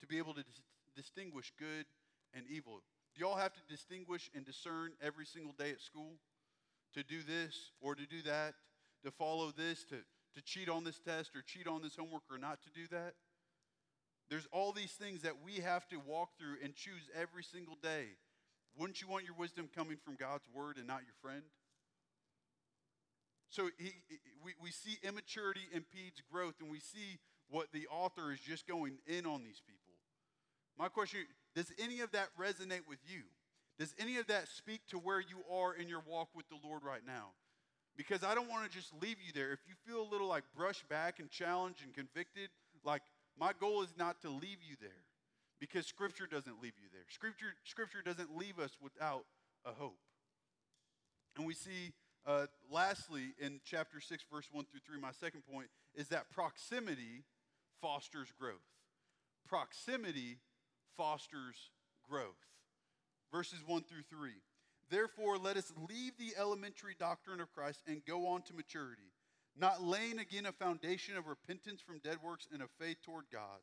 to 0.00 0.06
be 0.06 0.18
able 0.18 0.34
to 0.34 0.42
dis- 0.42 0.62
distinguish 0.96 1.52
good 1.58 1.86
and 2.34 2.44
evil. 2.50 2.82
Do 3.14 3.24
y'all 3.24 3.36
have 3.36 3.52
to 3.54 3.60
distinguish 3.68 4.30
and 4.34 4.44
discern 4.44 4.92
every 5.00 5.24
single 5.24 5.52
day 5.52 5.70
at 5.70 5.80
school? 5.80 6.12
To 6.94 7.02
do 7.02 7.22
this 7.22 7.70
or 7.80 7.94
to 7.94 8.06
do 8.06 8.22
that? 8.22 8.54
To 9.04 9.10
follow 9.10 9.52
this? 9.56 9.84
To, 9.84 9.96
to 10.34 10.42
cheat 10.42 10.68
on 10.68 10.84
this 10.84 10.98
test 10.98 11.34
or 11.34 11.42
cheat 11.42 11.66
on 11.66 11.82
this 11.82 11.96
homework 11.96 12.22
or 12.30 12.38
not 12.38 12.62
to 12.62 12.70
do 12.70 12.86
that? 12.90 13.14
There's 14.30 14.48
all 14.52 14.72
these 14.72 14.92
things 14.92 15.22
that 15.22 15.34
we 15.44 15.60
have 15.62 15.86
to 15.88 15.96
walk 15.96 16.30
through 16.38 16.56
and 16.62 16.74
choose 16.74 17.10
every 17.14 17.42
single 17.42 17.76
day. 17.82 18.06
Wouldn't 18.76 19.00
you 19.00 19.08
want 19.08 19.24
your 19.24 19.34
wisdom 19.38 19.68
coming 19.74 19.98
from 20.02 20.16
God's 20.16 20.44
word 20.52 20.78
and 20.78 20.86
not 20.86 21.02
your 21.02 21.14
friend? 21.22 21.42
So 23.50 23.70
he, 23.78 23.92
we, 24.42 24.52
we 24.60 24.70
see 24.70 24.98
immaturity 25.02 25.60
impedes 25.72 26.20
growth, 26.32 26.54
and 26.60 26.70
we 26.70 26.80
see 26.80 27.20
what 27.48 27.68
the 27.72 27.86
author 27.86 28.32
is 28.32 28.40
just 28.40 28.66
going 28.66 28.98
in 29.06 29.26
on 29.26 29.44
these 29.44 29.62
people. 29.64 29.92
My 30.76 30.88
question 30.88 31.20
does 31.54 31.72
any 31.78 32.00
of 32.00 32.10
that 32.12 32.30
resonate 32.36 32.88
with 32.88 32.98
you? 33.06 33.22
Does 33.78 33.94
any 33.98 34.18
of 34.18 34.26
that 34.26 34.48
speak 34.48 34.80
to 34.88 34.98
where 34.98 35.20
you 35.20 35.44
are 35.52 35.74
in 35.74 35.88
your 35.88 36.02
walk 36.06 36.30
with 36.34 36.48
the 36.48 36.58
Lord 36.64 36.82
right 36.82 37.06
now? 37.06 37.30
Because 37.96 38.24
I 38.24 38.34
don't 38.34 38.48
want 38.48 38.70
to 38.70 38.76
just 38.76 38.92
leave 39.00 39.16
you 39.24 39.32
there. 39.32 39.52
If 39.52 39.60
you 39.68 39.74
feel 39.86 40.02
a 40.02 40.08
little 40.10 40.26
like 40.26 40.44
brushed 40.56 40.88
back 40.88 41.20
and 41.20 41.30
challenged 41.30 41.82
and 41.84 41.94
convicted, 41.94 42.50
like 42.84 43.02
my 43.38 43.52
goal 43.58 43.82
is 43.82 43.94
not 43.96 44.20
to 44.22 44.28
leave 44.28 44.58
you 44.68 44.76
there 44.80 45.04
because 45.60 45.86
Scripture 45.86 46.26
doesn't 46.26 46.60
leave 46.62 46.74
you 46.80 46.88
there. 46.92 47.04
Scripture, 47.08 47.54
scripture 47.64 48.02
doesn't 48.04 48.36
leave 48.36 48.58
us 48.58 48.76
without 48.82 49.24
a 49.64 49.72
hope. 49.72 49.98
And 51.36 51.46
we 51.46 51.54
see, 51.54 51.92
uh, 52.26 52.46
lastly, 52.70 53.34
in 53.40 53.60
chapter 53.64 54.00
6, 54.00 54.24
verse 54.32 54.48
1 54.52 54.64
through 54.70 54.80
3, 54.86 55.00
my 55.00 55.10
second 55.12 55.42
point 55.50 55.68
is 55.94 56.08
that 56.08 56.30
proximity 56.30 57.24
fosters 57.80 58.32
growth. 58.38 58.64
Proximity 59.48 60.38
fosters 60.96 61.70
growth. 62.08 62.34
Verses 63.32 63.60
1 63.66 63.82
through 63.82 64.02
3. 64.10 64.30
Therefore, 64.90 65.38
let 65.38 65.56
us 65.56 65.72
leave 65.88 66.12
the 66.18 66.34
elementary 66.38 66.94
doctrine 66.98 67.40
of 67.40 67.52
Christ 67.52 67.80
and 67.86 68.04
go 68.04 68.26
on 68.26 68.42
to 68.42 68.54
maturity, 68.54 69.12
not 69.56 69.82
laying 69.82 70.18
again 70.18 70.46
a 70.46 70.52
foundation 70.52 71.16
of 71.16 71.26
repentance 71.26 71.80
from 71.80 72.00
dead 72.00 72.18
works 72.22 72.48
and 72.52 72.62
of 72.62 72.70
faith 72.78 72.98
toward 73.04 73.24
God, 73.32 73.60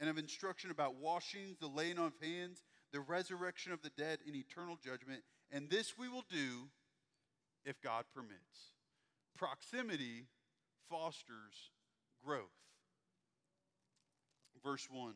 and 0.00 0.08
of 0.08 0.18
instruction 0.18 0.70
about 0.70 0.96
washings, 0.96 1.56
the 1.58 1.66
laying 1.66 1.98
on 1.98 2.06
of 2.08 2.12
hands, 2.22 2.64
the 2.92 3.00
resurrection 3.00 3.72
of 3.72 3.82
the 3.82 3.90
dead, 3.90 4.18
and 4.26 4.36
eternal 4.36 4.78
judgment. 4.82 5.22
And 5.50 5.70
this 5.70 5.96
we 5.98 6.08
will 6.08 6.24
do 6.30 6.68
if 7.64 7.80
God 7.80 8.04
permits. 8.14 8.72
Proximity 9.36 10.26
fosters 10.90 11.70
growth. 12.22 12.44
Verse 14.62 14.88
1 14.90 15.14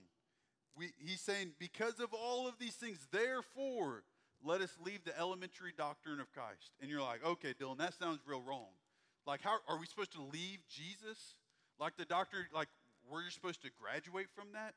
we, 0.76 0.92
he's 0.98 1.20
saying, 1.20 1.52
because 1.58 2.00
of 2.00 2.14
all 2.14 2.48
of 2.48 2.58
these 2.58 2.74
things, 2.74 3.06
therefore, 3.10 4.04
let 4.44 4.60
us 4.60 4.76
leave 4.84 5.04
the 5.04 5.18
elementary 5.18 5.72
doctrine 5.76 6.20
of 6.20 6.32
Christ. 6.32 6.72
And 6.80 6.90
you're 6.90 7.02
like, 7.02 7.24
okay, 7.24 7.54
Dylan, 7.58 7.78
that 7.78 7.94
sounds 7.94 8.20
real 8.26 8.42
wrong. 8.42 8.68
Like, 9.26 9.42
how 9.42 9.58
are 9.68 9.78
we 9.78 9.86
supposed 9.86 10.12
to 10.12 10.22
leave 10.22 10.58
Jesus? 10.68 11.36
Like 11.78 11.96
the 11.96 12.04
doctor, 12.04 12.48
like 12.52 12.68
we're 13.10 13.28
supposed 13.30 13.62
to 13.62 13.70
graduate 13.80 14.26
from 14.34 14.48
that? 14.52 14.74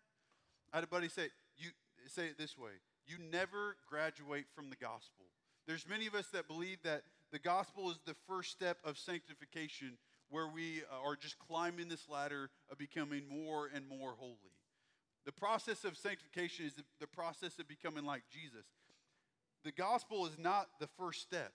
I 0.74 0.78
had 0.78 0.84
a 0.84 0.88
buddy 0.88 1.10
say, 1.10 1.30
you 1.58 1.70
say 2.08 2.28
it 2.28 2.38
this 2.38 2.58
way: 2.58 2.72
you 3.08 3.18
never 3.32 3.78
graduate 3.90 4.46
from 4.56 4.70
the 4.70 4.76
gospel. 4.76 5.26
There's 5.68 5.88
many 5.88 6.08
of 6.08 6.14
us 6.14 6.28
that 6.34 6.48
believe 6.48 6.78
that 6.84 7.04
the 7.32 7.40
gospel 7.40 7.90
is 7.90 8.00
the 8.06 8.16
first 8.28 8.52
step 8.52 8.78
of 8.84 8.98
sanctification, 8.98 9.98
where 10.30 10.48
we 10.48 10.84
uh, 10.92 11.08
are 11.08 11.16
just 11.16 11.40
climbing 11.40 11.90
this 11.90 12.08
ladder 12.10 12.50
of 12.72 12.78
becoming 12.78 13.24
more 13.28 13.70
and 13.74 13.88
more 13.88 14.14
holy. 14.18 14.54
The 15.26 15.32
process 15.32 15.84
of 15.86 15.98
sanctification 15.98 16.66
is 16.66 16.74
the 17.00 17.08
process 17.08 17.58
of 17.58 17.68
becoming 17.68 18.06
like 18.06 18.24
Jesus. 18.32 18.66
The 19.66 19.72
gospel 19.72 20.28
is 20.28 20.38
not 20.38 20.70
the 20.80 20.88
first 20.98 21.24
step, 21.24 21.52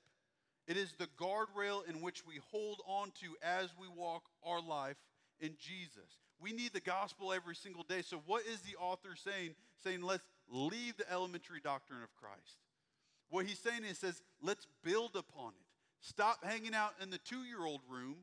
it 0.66 0.76
is 0.76 0.92
the 0.98 1.08
guardrail 1.16 1.88
in 1.88 2.02
which 2.02 2.26
we 2.26 2.40
hold 2.50 2.82
on 2.86 3.12
to 3.20 3.36
as 3.42 3.70
we 3.80 3.86
walk 3.96 4.24
our 4.44 4.60
life 4.60 4.96
in 5.40 5.54
Jesus. 5.58 6.18
We 6.40 6.52
need 6.52 6.72
the 6.72 6.80
gospel 6.80 7.32
every 7.32 7.54
single 7.54 7.84
day. 7.84 8.02
So, 8.02 8.20
what 8.26 8.44
is 8.46 8.60
the 8.60 8.76
author 8.80 9.14
saying? 9.14 9.54
Saying, 9.84 10.02
let's 10.02 10.24
leave 10.50 10.96
the 10.96 11.10
elementary 11.10 11.60
doctrine 11.62 12.02
of 12.02 12.14
Christ. 12.16 12.58
What 13.30 13.46
he's 13.46 13.58
saying 13.60 13.84
is, 13.84 13.98
says, 13.98 14.22
let's 14.42 14.66
build 14.82 15.14
upon 15.14 15.52
it. 15.52 15.66
Stop 16.00 16.44
hanging 16.44 16.74
out 16.74 16.94
in 17.00 17.10
the 17.10 17.18
two 17.18 17.44
year 17.44 17.64
old 17.64 17.80
room 17.88 18.16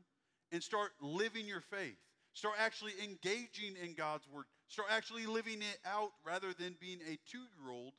and 0.52 0.62
start 0.62 0.90
living 1.00 1.46
your 1.46 1.62
faith. 1.62 1.96
Start 2.34 2.56
actually 2.58 2.92
engaging 3.02 3.74
in 3.82 3.94
God's 3.94 4.28
word. 4.28 4.44
Start 4.68 4.88
actually 4.92 5.24
living 5.26 5.60
it 5.60 5.78
out 5.86 6.10
rather 6.26 6.52
than 6.52 6.76
being 6.78 6.98
a 7.10 7.18
two 7.30 7.38
year 7.38 7.72
old 7.72 7.94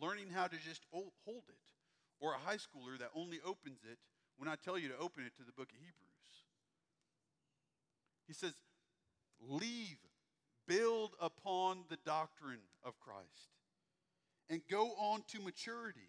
learning 0.00 0.28
how 0.34 0.46
to 0.46 0.56
just 0.56 0.82
hold 0.92 1.12
it, 1.48 1.64
or 2.20 2.34
a 2.34 2.38
high 2.38 2.56
schooler 2.56 2.98
that 2.98 3.10
only 3.14 3.38
opens 3.44 3.80
it 3.90 3.98
when 4.36 4.48
I 4.48 4.56
tell 4.56 4.78
you 4.78 4.88
to 4.88 4.98
open 4.98 5.24
it 5.24 5.36
to 5.36 5.44
the 5.44 5.52
book 5.52 5.68
of 5.70 5.76
Hebrews. 5.76 6.14
He 8.26 8.32
says, 8.32 8.54
Leave, 9.40 9.98
build 10.66 11.12
upon 11.20 11.84
the 11.90 11.98
doctrine 12.04 12.62
of 12.84 12.98
Christ, 13.00 13.52
and 14.48 14.62
go 14.70 14.92
on 14.98 15.22
to 15.28 15.40
maturity. 15.40 16.08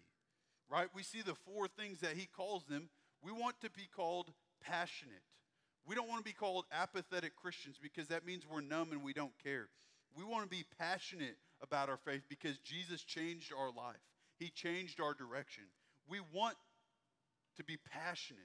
Right? 0.68 0.88
We 0.94 1.04
see 1.04 1.22
the 1.22 1.34
four 1.34 1.68
things 1.68 2.00
that 2.00 2.14
he 2.16 2.26
calls 2.26 2.64
them. 2.64 2.88
We 3.22 3.30
want 3.30 3.60
to 3.60 3.70
be 3.70 3.88
called 3.94 4.32
passionate. 4.60 5.22
We 5.86 5.94
don't 5.94 6.08
want 6.08 6.24
to 6.24 6.28
be 6.28 6.34
called 6.34 6.64
apathetic 6.72 7.36
Christians 7.36 7.76
because 7.80 8.08
that 8.08 8.26
means 8.26 8.44
we're 8.50 8.60
numb 8.60 8.88
and 8.90 9.04
we 9.04 9.12
don't 9.12 9.32
care. 9.44 9.68
We 10.16 10.24
want 10.24 10.42
to 10.42 10.50
be 10.50 10.64
passionate 10.78 11.36
about 11.62 11.88
our 11.88 11.96
faith 11.96 12.22
because 12.28 12.58
Jesus 12.58 13.02
changed 13.02 13.52
our 13.56 13.68
life, 13.68 13.96
He 14.38 14.50
changed 14.50 15.00
our 15.00 15.14
direction. 15.14 15.64
We 16.08 16.20
want 16.32 16.56
to 17.56 17.64
be 17.64 17.76
passionate. 17.90 18.42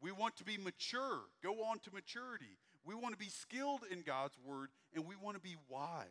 We 0.00 0.12
want 0.12 0.36
to 0.36 0.44
be 0.44 0.58
mature, 0.58 1.20
go 1.42 1.64
on 1.64 1.78
to 1.80 1.90
maturity. 1.92 2.58
We 2.84 2.94
want 2.94 3.14
to 3.14 3.18
be 3.18 3.30
skilled 3.30 3.80
in 3.90 4.02
God's 4.02 4.36
word, 4.44 4.68
and 4.94 5.06
we 5.06 5.16
want 5.16 5.36
to 5.36 5.42
be 5.42 5.56
wise. 5.68 6.06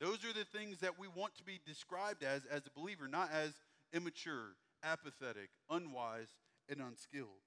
Those 0.00 0.24
are 0.24 0.32
the 0.32 0.44
things 0.44 0.78
that 0.78 0.98
we 0.98 1.08
want 1.08 1.34
to 1.38 1.42
be 1.42 1.58
described 1.66 2.22
as 2.22 2.42
as 2.50 2.62
a 2.66 2.78
believer, 2.78 3.08
not 3.08 3.30
as 3.32 3.52
immature, 3.92 4.54
apathetic, 4.84 5.50
unwise, 5.68 6.28
and 6.68 6.80
unskilled. 6.80 7.42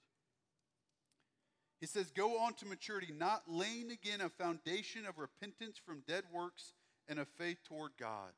He 1.79 1.87
says, 1.87 2.11
Go 2.11 2.39
on 2.39 2.53
to 2.55 2.65
maturity, 2.65 3.13
not 3.17 3.43
laying 3.47 3.91
again 3.91 4.21
a 4.21 4.29
foundation 4.29 5.05
of 5.05 5.17
repentance 5.17 5.77
from 5.83 6.03
dead 6.07 6.23
works 6.33 6.73
and 7.07 7.19
a 7.19 7.25
faith 7.25 7.57
toward 7.67 7.91
God. 7.99 8.31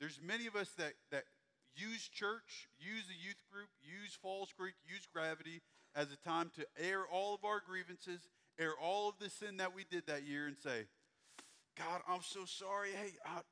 There's 0.00 0.20
many 0.22 0.46
of 0.46 0.56
us 0.56 0.70
that, 0.78 0.92
that 1.10 1.24
use 1.74 2.08
church, 2.08 2.68
use 2.78 3.04
the 3.06 3.26
youth 3.26 3.42
group, 3.50 3.68
use 3.82 4.16
Falls 4.20 4.52
Creek, 4.56 4.74
use 4.86 5.06
gravity 5.12 5.62
as 5.94 6.08
a 6.12 6.28
time 6.28 6.50
to 6.56 6.66
air 6.78 7.06
all 7.10 7.34
of 7.34 7.44
our 7.44 7.62
grievances, 7.66 8.28
air 8.58 8.72
all 8.80 9.08
of 9.08 9.14
the 9.18 9.30
sin 9.30 9.56
that 9.56 9.74
we 9.74 9.84
did 9.90 10.06
that 10.06 10.24
year, 10.24 10.46
and 10.46 10.56
say, 10.58 10.86
God, 11.78 12.02
I'm 12.08 12.22
so 12.22 12.44
sorry. 12.44 12.90
Hey, 12.90 13.12
I'll, 13.24 13.44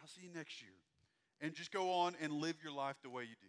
I'll 0.00 0.08
see 0.08 0.22
you 0.22 0.30
next 0.34 0.60
year. 0.60 0.72
And 1.40 1.54
just 1.54 1.72
go 1.72 1.92
on 1.92 2.16
and 2.20 2.32
live 2.32 2.56
your 2.62 2.72
life 2.72 2.96
the 3.02 3.10
way 3.10 3.22
you 3.22 3.36
do 3.40 3.48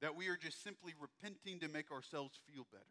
that 0.00 0.14
we 0.14 0.28
are 0.28 0.36
just 0.36 0.62
simply 0.62 0.92
repenting 1.00 1.58
to 1.60 1.68
make 1.68 1.90
ourselves 1.90 2.38
feel 2.52 2.66
better. 2.70 2.84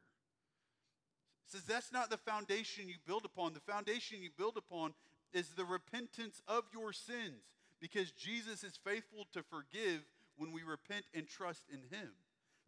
It 1.45 1.51
says 1.51 1.63
that's 1.63 1.91
not 1.91 2.09
the 2.09 2.17
foundation 2.17 2.89
you 2.89 2.95
build 3.05 3.25
upon. 3.25 3.53
The 3.53 3.59
foundation 3.59 4.23
you 4.23 4.29
build 4.35 4.57
upon 4.57 4.93
is 5.36 5.50
the 5.50 5.65
repentance 5.65 6.41
of 6.48 6.63
your 6.74 6.93
sins 6.93 7.43
because 7.82 8.12
Jesus 8.12 8.63
is 8.63 8.80
faithful 8.84 9.28
to 9.34 9.43
forgive 9.43 10.02
when 10.38 10.52
we 10.52 10.63
repent 10.63 11.06
and 11.13 11.28
trust 11.28 11.63
in 11.71 11.80
him. 11.95 12.10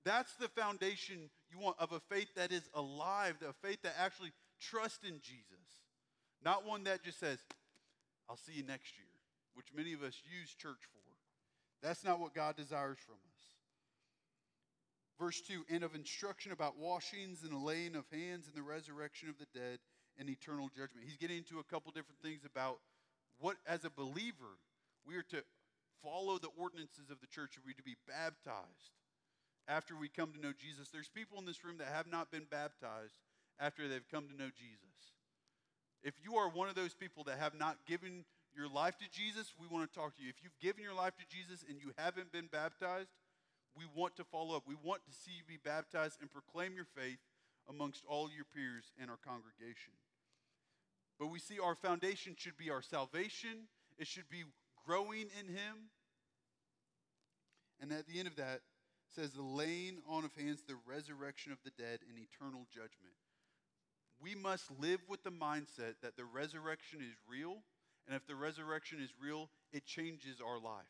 That's 0.05 0.35
the 0.35 0.49
foundation 0.49 1.29
you 1.49 1.59
want 1.59 1.77
of 1.79 1.91
a 1.91 1.99
faith 1.99 2.27
that 2.35 2.51
is 2.51 2.69
alive, 2.73 3.35
a 3.47 3.53
faith 3.65 3.81
that 3.83 3.95
actually 3.97 4.31
trusts 4.59 5.03
in 5.03 5.19
Jesus. 5.21 5.81
Not 6.43 6.65
one 6.65 6.83
that 6.83 7.03
just 7.03 7.19
says, 7.19 7.39
I'll 8.29 8.37
see 8.37 8.53
you 8.53 8.63
next 8.63 8.97
year, 8.97 9.07
which 9.53 9.67
many 9.75 9.93
of 9.93 10.03
us 10.03 10.21
use 10.29 10.53
church 10.53 10.83
for. 10.91 10.97
That's 11.81 12.03
not 12.03 12.19
what 12.19 12.33
God 12.33 12.55
desires 12.55 12.97
from 13.05 13.15
us. 13.15 13.37
Verse 15.19 15.41
2 15.41 15.65
and 15.69 15.83
of 15.83 15.95
instruction 15.95 16.51
about 16.51 16.77
washings 16.77 17.43
and 17.43 17.51
the 17.51 17.57
laying 17.57 17.95
of 17.95 18.05
hands 18.11 18.47
and 18.47 18.55
the 18.55 18.67
resurrection 18.67 19.29
of 19.29 19.37
the 19.39 19.47
dead 19.59 19.79
and 20.19 20.29
eternal 20.29 20.69
judgment. 20.69 21.05
He's 21.05 21.17
getting 21.17 21.37
into 21.37 21.59
a 21.59 21.63
couple 21.63 21.91
different 21.91 22.21
things 22.21 22.41
about 22.45 22.79
what, 23.39 23.57
as 23.67 23.85
a 23.85 23.89
believer, 23.89 24.57
we 25.05 25.15
are 25.15 25.25
to 25.29 25.43
follow 26.03 26.37
the 26.37 26.49
ordinances 26.57 27.09
of 27.09 27.19
the 27.21 27.27
church. 27.27 27.57
Are 27.57 27.65
we 27.65 27.73
to 27.73 27.83
be 27.83 27.95
baptized 28.07 28.97
after 29.67 29.95
we 29.95 30.09
come 30.09 30.33
to 30.33 30.41
know 30.41 30.53
Jesus? 30.57 30.89
There's 30.89 31.09
people 31.09 31.39
in 31.39 31.45
this 31.45 31.63
room 31.63 31.77
that 31.77 31.87
have 31.87 32.07
not 32.07 32.31
been 32.31 32.45
baptized 32.49 33.15
after 33.59 33.87
they've 33.87 34.07
come 34.09 34.27
to 34.27 34.35
know 34.35 34.49
Jesus. 34.53 35.13
If 36.03 36.13
you 36.23 36.37
are 36.37 36.49
one 36.49 36.69
of 36.69 36.75
those 36.75 36.93
people 36.93 37.23
that 37.25 37.39
have 37.39 37.57
not 37.57 37.77
given 37.87 38.25
your 38.55 38.69
life 38.69 38.97
to 38.97 39.09
Jesus, 39.09 39.53
we 39.59 39.67
want 39.67 39.89
to 39.89 39.93
talk 39.93 40.15
to 40.17 40.23
you. 40.23 40.29
If 40.29 40.41
you've 40.43 40.59
given 40.61 40.83
your 40.83 40.93
life 40.93 41.13
to 41.17 41.25
Jesus 41.29 41.65
and 41.67 41.77
you 41.81 41.91
haven't 41.97 42.31
been 42.31 42.49
baptized, 42.51 43.09
we 43.75 43.85
want 43.95 44.15
to 44.17 44.23
follow 44.23 44.55
up. 44.55 44.63
We 44.67 44.77
want 44.81 45.05
to 45.05 45.11
see 45.13 45.31
you 45.37 45.43
be 45.47 45.61
baptized 45.61 46.17
and 46.21 46.31
proclaim 46.31 46.73
your 46.73 46.89
faith 46.95 47.19
amongst 47.69 48.05
all 48.07 48.29
your 48.33 48.45
peers 48.45 48.89
in 49.01 49.09
our 49.09 49.19
congregation. 49.21 49.93
But 51.19 51.27
we 51.27 51.39
see 51.39 51.59
our 51.59 51.75
foundation 51.75 52.35
should 52.37 52.57
be 52.57 52.69
our 52.69 52.81
salvation, 52.81 53.67
it 53.97 54.07
should 54.07 54.29
be 54.29 54.43
growing 54.85 55.27
in 55.39 55.47
Him. 55.47 55.89
And 57.79 57.91
at 57.91 58.07
the 58.07 58.19
end 58.19 58.27
of 58.27 58.35
that, 58.37 58.61
says 59.15 59.31
the 59.31 59.41
laying 59.41 59.99
on 60.07 60.25
of 60.25 60.35
hands, 60.35 60.63
the 60.67 60.77
resurrection 60.85 61.51
of 61.51 61.57
the 61.63 61.71
dead, 61.81 61.99
and 62.07 62.17
eternal 62.17 62.67
judgment. 62.73 63.15
We 64.19 64.35
must 64.35 64.65
live 64.79 64.99
with 65.07 65.23
the 65.23 65.31
mindset 65.31 65.95
that 66.01 66.17
the 66.17 66.25
resurrection 66.25 66.99
is 67.01 67.15
real, 67.27 67.57
and 68.07 68.15
if 68.15 68.25
the 68.25 68.35
resurrection 68.35 68.99
is 68.99 69.09
real, 69.21 69.49
it 69.71 69.85
changes 69.85 70.41
our 70.41 70.59
life. 70.59 70.85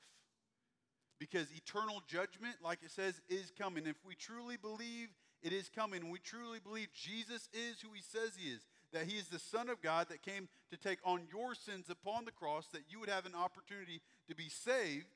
Because 1.20 1.48
eternal 1.52 2.02
judgment, 2.08 2.56
like 2.64 2.80
it 2.84 2.92
says, 2.92 3.20
is 3.28 3.52
coming. 3.58 3.88
If 3.88 3.98
we 4.06 4.16
truly 4.16 4.56
believe 4.56 5.10
it 5.42 5.52
is 5.52 5.70
coming, 5.70 6.10
we 6.10 6.20
truly 6.20 6.60
believe 6.60 6.90
Jesus 6.94 7.50
is 7.54 7.82
who 7.82 7.90
he 7.94 8.02
says 8.02 8.34
he 8.38 8.50
is, 8.50 8.66
that 8.94 9.06
he 9.06 9.18
is 9.18 9.28
the 9.28 9.40
Son 9.40 9.70
of 9.70 9.82
God 9.82 10.08
that 10.10 10.22
came 10.22 10.48
to 10.72 10.78
take 10.78 11.00
on 11.04 11.22
your 11.32 11.56
sins 11.56 11.90
upon 11.90 12.26
the 12.26 12.32
cross, 12.32 12.68
that 12.74 12.84
you 12.90 13.00
would 13.00 13.10
have 13.10 13.26
an 13.26 13.36
opportunity 13.36 14.02
to 14.30 14.36
be 14.36 14.50
saved. 14.50 15.08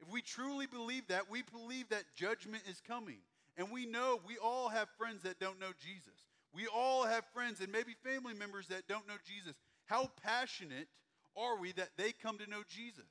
If 0.00 0.08
we 0.10 0.22
truly 0.22 0.66
believe 0.66 1.08
that, 1.08 1.30
we 1.30 1.42
believe 1.42 1.88
that 1.88 2.04
judgment 2.14 2.62
is 2.68 2.80
coming. 2.86 3.18
And 3.56 3.72
we 3.72 3.86
know 3.86 4.20
we 4.26 4.38
all 4.38 4.68
have 4.68 4.88
friends 4.96 5.22
that 5.22 5.40
don't 5.40 5.60
know 5.60 5.72
Jesus. 5.80 6.14
We 6.54 6.66
all 6.66 7.04
have 7.04 7.24
friends 7.34 7.60
and 7.60 7.72
maybe 7.72 7.94
family 8.04 8.34
members 8.34 8.68
that 8.68 8.86
don't 8.88 9.06
know 9.08 9.18
Jesus. 9.26 9.54
How 9.86 10.10
passionate 10.22 10.88
are 11.36 11.58
we 11.58 11.72
that 11.72 11.90
they 11.96 12.12
come 12.12 12.38
to 12.38 12.50
know 12.50 12.62
Jesus? 12.68 13.04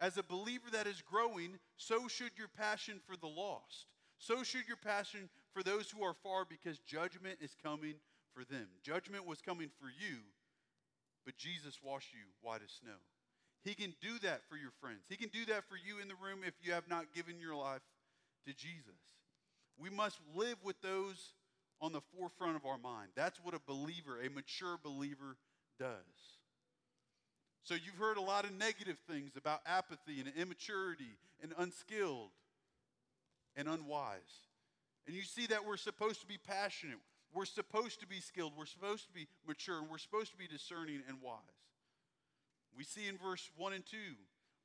As 0.00 0.16
a 0.16 0.22
believer 0.22 0.70
that 0.72 0.86
is 0.86 1.02
growing, 1.02 1.58
so 1.76 2.08
should 2.08 2.32
your 2.36 2.48
passion 2.48 3.00
for 3.06 3.16
the 3.16 3.26
lost. 3.26 3.86
So 4.18 4.42
should 4.42 4.66
your 4.66 4.76
passion 4.76 5.28
for 5.52 5.62
those 5.62 5.90
who 5.90 6.02
are 6.02 6.14
far 6.14 6.44
because 6.44 6.78
judgment 6.80 7.38
is 7.40 7.56
coming 7.62 7.94
for 8.34 8.44
them. 8.44 8.66
Judgment 8.82 9.26
was 9.26 9.40
coming 9.40 9.70
for 9.80 9.86
you, 9.86 10.18
but 11.24 11.36
Jesus 11.36 11.78
washed 11.82 12.12
you 12.12 12.20
white 12.42 12.62
as 12.64 12.72
snow. 12.72 12.98
He 13.62 13.74
can 13.74 13.94
do 14.00 14.18
that 14.22 14.42
for 14.48 14.56
your 14.56 14.70
friends. 14.80 15.00
He 15.08 15.16
can 15.16 15.28
do 15.28 15.44
that 15.46 15.64
for 15.68 15.76
you 15.76 16.00
in 16.00 16.08
the 16.08 16.14
room 16.14 16.40
if 16.46 16.54
you 16.62 16.72
have 16.72 16.88
not 16.88 17.12
given 17.14 17.38
your 17.38 17.54
life 17.54 17.82
to 18.46 18.54
Jesus. 18.54 19.00
We 19.78 19.90
must 19.90 20.18
live 20.34 20.56
with 20.64 20.80
those 20.80 21.34
on 21.80 21.92
the 21.92 22.00
forefront 22.16 22.56
of 22.56 22.64
our 22.64 22.78
mind. 22.78 23.08
That's 23.14 23.38
what 23.42 23.54
a 23.54 23.60
believer, 23.66 24.20
a 24.20 24.30
mature 24.30 24.78
believer, 24.82 25.36
does. 25.78 26.38
So 27.64 27.74
you've 27.74 27.98
heard 27.98 28.16
a 28.16 28.22
lot 28.22 28.44
of 28.44 28.52
negative 28.52 28.96
things 29.08 29.32
about 29.36 29.60
apathy 29.66 30.20
and 30.20 30.32
immaturity 30.36 31.16
and 31.42 31.52
unskilled 31.58 32.30
and 33.56 33.68
unwise. 33.68 34.48
And 35.06 35.16
you 35.16 35.22
see 35.22 35.46
that 35.46 35.66
we're 35.66 35.76
supposed 35.76 36.20
to 36.20 36.26
be 36.26 36.38
passionate. 36.38 36.98
We're 37.32 37.44
supposed 37.44 38.00
to 38.00 38.06
be 38.06 38.20
skilled. 38.20 38.52
We're 38.58 38.66
supposed 38.66 39.06
to 39.06 39.12
be 39.12 39.28
mature. 39.46 39.78
And 39.78 39.88
we're 39.88 39.98
supposed 39.98 40.32
to 40.32 40.36
be 40.36 40.48
discerning 40.48 41.02
and 41.08 41.18
wise. 41.22 41.38
We 42.76 42.84
see 42.84 43.08
in 43.08 43.18
verse 43.18 43.50
1 43.56 43.72
and 43.72 43.86
2 43.86 43.96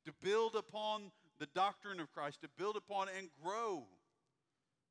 to 0.06 0.13
build 0.23 0.56
upon 0.56 1.12
the 1.39 1.47
doctrine 1.47 1.99
of 1.99 2.12
Christ, 2.13 2.41
to 2.41 2.49
build 2.58 2.75
upon 2.75 3.08
and 3.17 3.30
grow. 3.43 3.84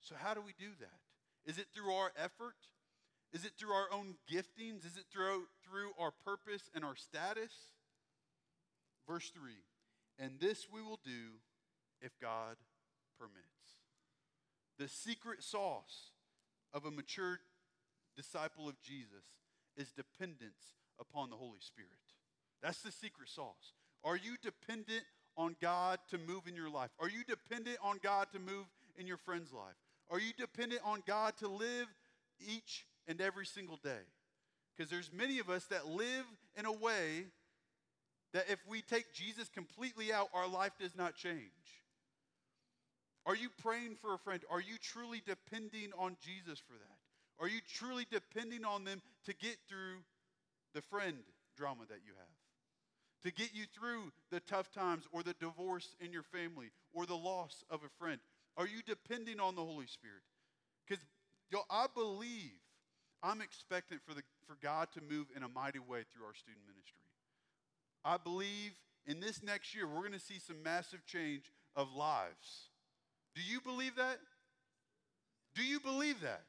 So, 0.00 0.14
how 0.18 0.34
do 0.34 0.40
we 0.40 0.52
do 0.58 0.70
that? 0.80 1.50
Is 1.50 1.58
it 1.58 1.66
through 1.74 1.92
our 1.92 2.12
effort? 2.16 2.56
Is 3.32 3.44
it 3.44 3.52
through 3.58 3.72
our 3.72 3.86
own 3.92 4.14
giftings? 4.30 4.86
Is 4.86 4.96
it 4.96 5.06
through, 5.12 5.46
through 5.68 5.90
our 5.98 6.12
purpose 6.24 6.70
and 6.74 6.84
our 6.84 6.96
status? 6.96 7.52
Verse 9.08 9.30
3 9.30 9.52
And 10.18 10.38
this 10.38 10.66
we 10.72 10.82
will 10.82 11.00
do 11.04 11.40
if 12.00 12.12
God 12.20 12.56
permits. 13.18 13.38
The 14.78 14.88
secret 14.88 15.42
sauce 15.42 16.10
of 16.72 16.84
a 16.84 16.90
mature 16.90 17.40
disciple 18.16 18.68
of 18.68 18.80
Jesus 18.82 19.24
is 19.76 19.92
dependence 19.92 20.76
upon 21.00 21.30
the 21.30 21.36
Holy 21.36 21.60
Spirit. 21.60 21.90
That's 22.62 22.82
the 22.82 22.92
secret 22.92 23.28
sauce. 23.28 23.74
Are 24.04 24.16
you 24.16 24.36
dependent 24.42 25.04
on 25.36 25.56
God 25.60 25.98
to 26.10 26.18
move 26.18 26.46
in 26.46 26.54
your 26.54 26.70
life? 26.70 26.90
Are 27.00 27.08
you 27.08 27.24
dependent 27.24 27.78
on 27.82 27.98
God 28.02 28.28
to 28.32 28.38
move 28.38 28.66
in 28.96 29.06
your 29.06 29.16
friend's 29.16 29.52
life? 29.52 29.74
Are 30.10 30.20
you 30.20 30.32
dependent 30.38 30.82
on 30.84 31.02
God 31.06 31.36
to 31.38 31.48
live 31.48 31.86
each 32.40 32.86
and 33.08 33.20
every 33.20 33.46
single 33.46 33.78
day? 33.82 34.04
Because 34.76 34.90
there's 34.90 35.10
many 35.12 35.38
of 35.38 35.50
us 35.50 35.64
that 35.66 35.86
live 35.86 36.24
in 36.56 36.66
a 36.66 36.72
way 36.72 37.26
that 38.32 38.46
if 38.50 38.58
we 38.68 38.82
take 38.82 39.12
Jesus 39.12 39.48
completely 39.48 40.12
out, 40.12 40.28
our 40.34 40.48
life 40.48 40.72
does 40.78 40.96
not 40.96 41.14
change. 41.14 41.84
Are 43.26 43.36
you 43.36 43.48
praying 43.62 43.96
for 44.00 44.14
a 44.14 44.18
friend? 44.18 44.42
Are 44.50 44.60
you 44.60 44.76
truly 44.80 45.22
depending 45.24 45.92
on 45.96 46.16
Jesus 46.20 46.58
for 46.58 46.74
that? 46.74 46.93
Are 47.40 47.48
you 47.48 47.60
truly 47.74 48.06
depending 48.10 48.64
on 48.64 48.84
them 48.84 49.02
to 49.26 49.34
get 49.34 49.56
through 49.68 50.02
the 50.74 50.82
friend 50.82 51.16
drama 51.56 51.82
that 51.88 52.00
you 52.06 52.12
have? 52.16 52.28
To 53.24 53.32
get 53.32 53.54
you 53.54 53.64
through 53.74 54.12
the 54.30 54.40
tough 54.40 54.70
times 54.70 55.04
or 55.10 55.22
the 55.22 55.34
divorce 55.34 55.96
in 56.00 56.12
your 56.12 56.22
family 56.22 56.70
or 56.92 57.06
the 57.06 57.16
loss 57.16 57.64
of 57.70 57.80
a 57.84 57.88
friend? 57.98 58.20
Are 58.56 58.66
you 58.66 58.82
depending 58.86 59.40
on 59.40 59.56
the 59.56 59.64
Holy 59.64 59.86
Spirit? 59.86 60.22
Because 60.86 61.02
I 61.70 61.86
believe 61.94 62.52
I'm 63.22 63.40
expectant 63.40 64.02
for, 64.06 64.14
the, 64.14 64.22
for 64.46 64.56
God 64.62 64.88
to 64.92 65.00
move 65.00 65.26
in 65.34 65.42
a 65.42 65.48
mighty 65.48 65.78
way 65.78 66.04
through 66.12 66.26
our 66.26 66.34
student 66.34 66.64
ministry. 66.66 66.98
I 68.04 68.18
believe 68.18 68.72
in 69.06 69.20
this 69.20 69.42
next 69.42 69.74
year, 69.74 69.86
we're 69.86 70.00
going 70.00 70.12
to 70.12 70.20
see 70.20 70.38
some 70.38 70.62
massive 70.62 71.06
change 71.06 71.50
of 71.74 71.88
lives. 71.94 72.68
Do 73.34 73.42
you 73.42 73.60
believe 73.60 73.96
that? 73.96 74.18
Do 75.54 75.64
you 75.64 75.80
believe 75.80 76.20
that? 76.20 76.42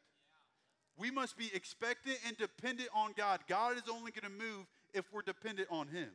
We 0.97 1.11
must 1.11 1.37
be 1.37 1.51
expectant 1.53 2.17
and 2.25 2.37
dependent 2.37 2.89
on 2.95 3.13
God. 3.17 3.41
God 3.47 3.75
is 3.75 3.83
only 3.91 4.11
going 4.11 4.31
to 4.31 4.43
move 4.43 4.65
if 4.93 5.05
we're 5.11 5.21
dependent 5.21 5.67
on 5.69 5.87
Him. 5.87 6.09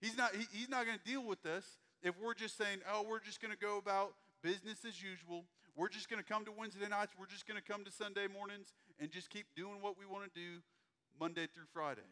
He's 0.00 0.16
not, 0.16 0.34
he, 0.34 0.46
he's 0.52 0.68
not 0.68 0.86
going 0.86 0.98
to 0.98 1.10
deal 1.10 1.24
with 1.24 1.44
us 1.46 1.64
if 2.02 2.14
we're 2.20 2.34
just 2.34 2.56
saying, 2.56 2.80
oh, 2.92 3.04
we're 3.08 3.20
just 3.20 3.40
going 3.40 3.52
to 3.52 3.58
go 3.58 3.78
about 3.78 4.12
business 4.42 4.78
as 4.86 5.02
usual. 5.02 5.44
We're 5.76 5.88
just 5.88 6.10
going 6.10 6.22
to 6.22 6.28
come 6.28 6.44
to 6.44 6.52
Wednesday 6.52 6.88
nights. 6.88 7.12
We're 7.18 7.26
just 7.26 7.46
going 7.46 7.60
to 7.60 7.72
come 7.72 7.84
to 7.84 7.90
Sunday 7.90 8.26
mornings 8.26 8.74
and 9.00 9.10
just 9.10 9.30
keep 9.30 9.46
doing 9.56 9.80
what 9.80 9.98
we 9.98 10.04
want 10.04 10.24
to 10.24 10.38
do 10.38 10.60
Monday 11.18 11.46
through 11.52 11.70
Friday. 11.72 12.02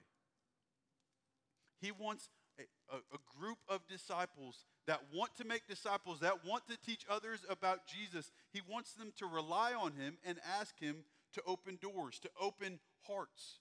He 1.81 1.93
wants 1.93 2.29
a, 2.59 2.63
a, 2.95 2.99
a, 2.99 3.19
group 3.39 3.59
of 3.69 3.81
disciples 3.89 4.65
that 4.87 5.01
want 5.15 5.35
to 5.37 5.45
make 5.45 5.67
disciples, 5.67 6.21
that 6.21 6.45
want 6.45 6.69
to 6.69 6.77
teach 6.77 7.05
others 7.09 7.41
about 7.49 7.87
Jesus. 7.87 8.31
He 8.53 8.61
wants 8.69 8.93
them 8.93 9.13
to 9.19 9.27
rely 9.27 9.73
on 9.73 9.93
Him 9.93 10.19
and 10.25 10.39
ask 10.59 10.79
Him 10.79 11.05
to 11.35 11.43
open 11.47 11.79
doors, 11.81 12.19
to 12.21 12.31
open 12.41 12.79
hearts 13.07 13.59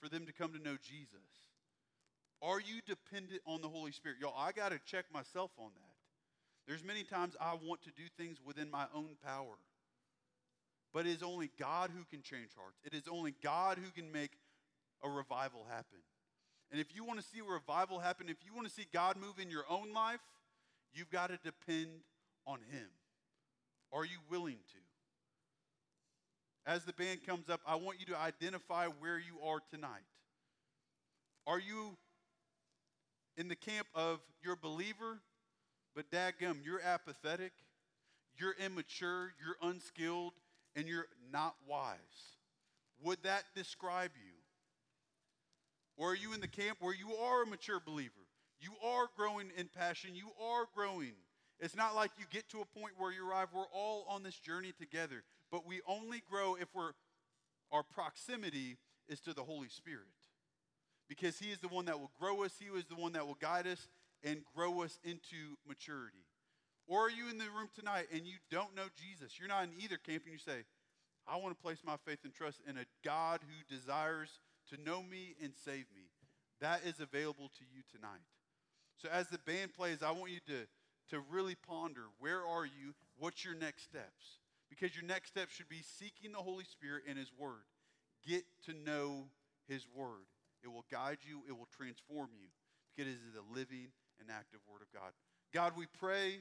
for 0.00 0.08
them 0.08 0.26
to 0.26 0.32
come 0.32 0.52
to 0.52 0.58
know 0.58 0.76
Jesus. 0.82 1.50
Are 2.42 2.60
you 2.60 2.80
dependent 2.86 3.42
on 3.46 3.60
the 3.60 3.68
Holy 3.68 3.92
Spirit? 3.92 4.18
Y'all, 4.20 4.34
I 4.36 4.52
got 4.52 4.70
to 4.72 4.80
check 4.86 5.04
myself 5.12 5.50
on 5.58 5.70
that. 5.74 5.96
There's 6.66 6.84
many 6.84 7.02
times 7.02 7.36
I 7.40 7.54
want 7.62 7.82
to 7.82 7.90
do 7.90 8.04
things 8.16 8.38
within 8.44 8.70
my 8.70 8.86
own 8.94 9.16
power. 9.24 9.58
But 10.92 11.06
it 11.06 11.10
is 11.10 11.22
only 11.22 11.50
God 11.58 11.90
who 11.94 12.04
can 12.04 12.22
change 12.22 12.50
hearts. 12.56 12.78
It 12.84 12.94
is 12.94 13.04
only 13.08 13.34
God 13.42 13.78
who 13.78 13.90
can 13.90 14.10
make 14.10 14.32
a 15.02 15.08
revival 15.08 15.66
happen. 15.68 15.98
And 16.70 16.80
if 16.80 16.94
you 16.94 17.04
want 17.04 17.20
to 17.20 17.26
see 17.26 17.40
a 17.40 17.44
revival 17.44 17.98
happen, 17.98 18.28
if 18.28 18.38
you 18.44 18.54
want 18.54 18.68
to 18.68 18.72
see 18.72 18.86
God 18.92 19.16
move 19.16 19.38
in 19.40 19.50
your 19.50 19.64
own 19.68 19.92
life, 19.92 20.20
you've 20.94 21.10
got 21.10 21.28
to 21.28 21.38
depend 21.44 21.90
on 22.46 22.58
Him. 22.70 22.86
Are 23.92 24.04
you 24.04 24.18
willing 24.30 24.58
to? 24.72 24.78
As 26.66 26.84
the 26.84 26.92
band 26.92 27.24
comes 27.26 27.48
up, 27.48 27.60
I 27.66 27.76
want 27.76 28.00
you 28.00 28.06
to 28.06 28.18
identify 28.18 28.86
where 28.86 29.18
you 29.18 29.40
are 29.46 29.60
tonight. 29.70 30.04
Are 31.46 31.58
you 31.58 31.96
in 33.36 33.48
the 33.48 33.56
camp 33.56 33.86
of 33.94 34.20
you're 34.42 34.54
a 34.54 34.56
believer, 34.56 35.18
but 35.94 36.10
dadgum, 36.10 36.58
you're 36.64 36.80
apathetic, 36.80 37.52
you're 38.38 38.54
immature, 38.64 39.32
you're 39.44 39.70
unskilled, 39.70 40.34
and 40.76 40.86
you're 40.86 41.06
not 41.32 41.54
wise? 41.66 41.98
Would 43.02 43.22
that 43.22 43.44
describe 43.54 44.10
you? 44.14 44.32
Or 45.96 46.12
are 46.12 46.16
you 46.16 46.32
in 46.32 46.40
the 46.40 46.48
camp 46.48 46.78
where 46.80 46.94
you 46.94 47.14
are 47.14 47.42
a 47.42 47.46
mature 47.46 47.80
believer? 47.84 48.12
You 48.60 48.72
are 48.86 49.08
growing 49.16 49.50
in 49.56 49.68
passion. 49.68 50.14
You 50.14 50.28
are 50.42 50.66
growing. 50.74 51.12
It's 51.58 51.76
not 51.76 51.94
like 51.94 52.10
you 52.18 52.26
get 52.30 52.48
to 52.50 52.60
a 52.60 52.78
point 52.78 52.94
where 52.98 53.12
you 53.12 53.28
arrive. 53.28 53.48
We're 53.54 53.64
all 53.72 54.06
on 54.08 54.22
this 54.22 54.38
journey 54.38 54.72
together. 54.78 55.22
But 55.50 55.66
we 55.66 55.80
only 55.86 56.22
grow 56.30 56.54
if 56.54 56.68
we're, 56.74 56.92
our 57.72 57.82
proximity 57.82 58.76
is 59.08 59.20
to 59.20 59.34
the 59.34 59.42
Holy 59.42 59.68
Spirit. 59.68 60.06
Because 61.08 61.38
He 61.38 61.50
is 61.50 61.58
the 61.58 61.68
one 61.68 61.86
that 61.86 61.98
will 61.98 62.12
grow 62.18 62.44
us, 62.44 62.52
He 62.58 62.66
is 62.66 62.86
the 62.86 62.94
one 62.94 63.12
that 63.12 63.26
will 63.26 63.38
guide 63.40 63.66
us 63.66 63.88
and 64.22 64.42
grow 64.54 64.82
us 64.82 64.98
into 65.02 65.56
maturity. 65.66 66.24
Or 66.86 67.06
are 67.06 67.10
you 67.10 67.28
in 67.30 67.38
the 67.38 67.44
room 67.44 67.68
tonight 67.74 68.06
and 68.12 68.26
you 68.26 68.36
don't 68.50 68.74
know 68.74 68.86
Jesus? 68.96 69.38
You're 69.38 69.48
not 69.48 69.64
in 69.64 69.70
either 69.78 69.96
camp 69.96 70.24
and 70.24 70.32
you 70.32 70.38
say, 70.38 70.64
I 71.26 71.36
want 71.36 71.56
to 71.56 71.62
place 71.62 71.78
my 71.84 71.96
faith 72.04 72.20
and 72.24 72.34
trust 72.34 72.60
in 72.68 72.76
a 72.76 72.86
God 73.04 73.40
who 73.42 73.74
desires 73.74 74.40
to 74.70 74.82
know 74.82 75.02
me 75.02 75.36
and 75.42 75.52
save 75.64 75.86
me. 75.94 76.10
That 76.60 76.80
is 76.84 77.00
available 77.00 77.50
to 77.58 77.64
you 77.72 77.82
tonight. 77.94 78.26
So 78.96 79.08
as 79.10 79.28
the 79.28 79.38
band 79.38 79.72
plays, 79.74 80.02
I 80.02 80.10
want 80.10 80.32
you 80.32 80.40
to 80.48 80.66
to 81.10 81.20
really 81.30 81.56
ponder 81.56 82.02
where 82.18 82.46
are 82.46 82.64
you? 82.64 82.94
What's 83.18 83.44
your 83.44 83.54
next 83.54 83.84
steps? 83.84 84.39
Because 84.70 84.94
your 84.94 85.04
next 85.04 85.28
step 85.28 85.50
should 85.50 85.68
be 85.68 85.82
seeking 85.98 86.32
the 86.32 86.38
Holy 86.38 86.64
Spirit 86.64 87.02
and 87.08 87.18
His 87.18 87.30
Word. 87.36 87.66
Get 88.26 88.44
to 88.66 88.72
know 88.72 89.26
His 89.68 89.84
Word. 89.94 90.24
It 90.62 90.68
will 90.68 90.84
guide 90.90 91.18
you, 91.22 91.42
it 91.48 91.52
will 91.52 91.68
transform 91.76 92.30
you 92.38 92.48
because 92.94 93.10
it 93.10 93.16
is 93.16 93.34
the 93.34 93.54
living 93.54 93.88
and 94.20 94.30
active 94.30 94.60
Word 94.70 94.82
of 94.82 94.92
God. 94.92 95.12
God, 95.52 95.72
we 95.76 95.86
pray. 95.98 96.38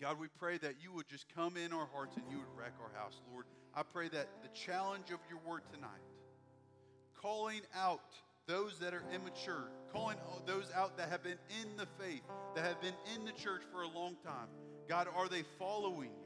God, 0.00 0.20
we 0.20 0.28
pray 0.38 0.58
that 0.58 0.74
you 0.82 0.92
would 0.92 1.08
just 1.08 1.26
come 1.34 1.56
in 1.56 1.72
our 1.72 1.88
hearts 1.92 2.16
and 2.16 2.24
you 2.30 2.38
would 2.38 2.56
wreck 2.56 2.72
our 2.80 3.00
house, 3.00 3.20
Lord. 3.32 3.46
I 3.74 3.82
pray 3.82 4.08
that 4.10 4.28
the 4.42 4.48
challenge 4.48 5.10
of 5.10 5.18
your 5.28 5.38
word 5.46 5.62
tonight, 5.72 5.90
calling 7.20 7.62
out 7.74 8.14
those 8.46 8.78
that 8.78 8.94
are 8.94 9.02
immature, 9.12 9.70
calling 9.92 10.18
those 10.46 10.70
out 10.74 10.96
that 10.98 11.08
have 11.08 11.22
been 11.22 11.38
in 11.62 11.76
the 11.76 11.86
faith, 11.98 12.22
that 12.54 12.64
have 12.64 12.80
been 12.80 12.94
in 13.14 13.24
the 13.24 13.32
church 13.32 13.62
for 13.72 13.82
a 13.82 13.88
long 13.88 14.16
time. 14.24 14.48
God, 14.88 15.08
are 15.16 15.28
they 15.28 15.42
following 15.58 16.10
you? 16.10 16.25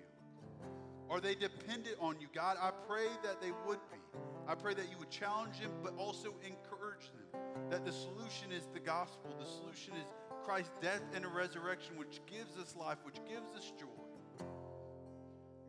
Are 1.11 1.21
they 1.21 1.35
dependent 1.35 1.97
on 2.01 2.17
you? 2.21 2.29
God, 2.33 2.57
I 2.61 2.71
pray 2.89 3.07
that 3.25 3.41
they 3.43 3.51
would 3.67 3.81
be. 3.91 3.99
I 4.47 4.55
pray 4.55 4.75
that 4.75 4.91
you 4.91 4.99
would 4.99 5.11
challenge 5.11 5.61
them, 5.61 5.73
but 5.83 5.93
also 5.99 6.35
encourage 6.45 7.11
them. 7.13 7.41
That 7.69 7.85
the 7.85 7.93
solution 7.93 8.53
is 8.53 8.69
the 8.73 8.81
gospel. 8.81 9.35
The 9.39 9.47
solution 9.47 9.95
is 9.95 10.07
Christ's 10.45 10.73
death 10.81 11.03
and 11.15 11.27
resurrection, 11.27 11.97
which 11.97 12.21
gives 12.27 12.57
us 12.57 12.77
life, 12.77 12.99
which 13.05 13.17
gives 13.29 13.55
us 13.57 13.73
joy. 13.79 14.47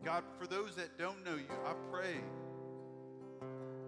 God, 0.04 0.24
for 0.38 0.46
those 0.46 0.76
that 0.76 0.96
don't 0.98 1.24
know 1.24 1.34
you, 1.34 1.46
I 1.66 1.74
pray 1.90 2.16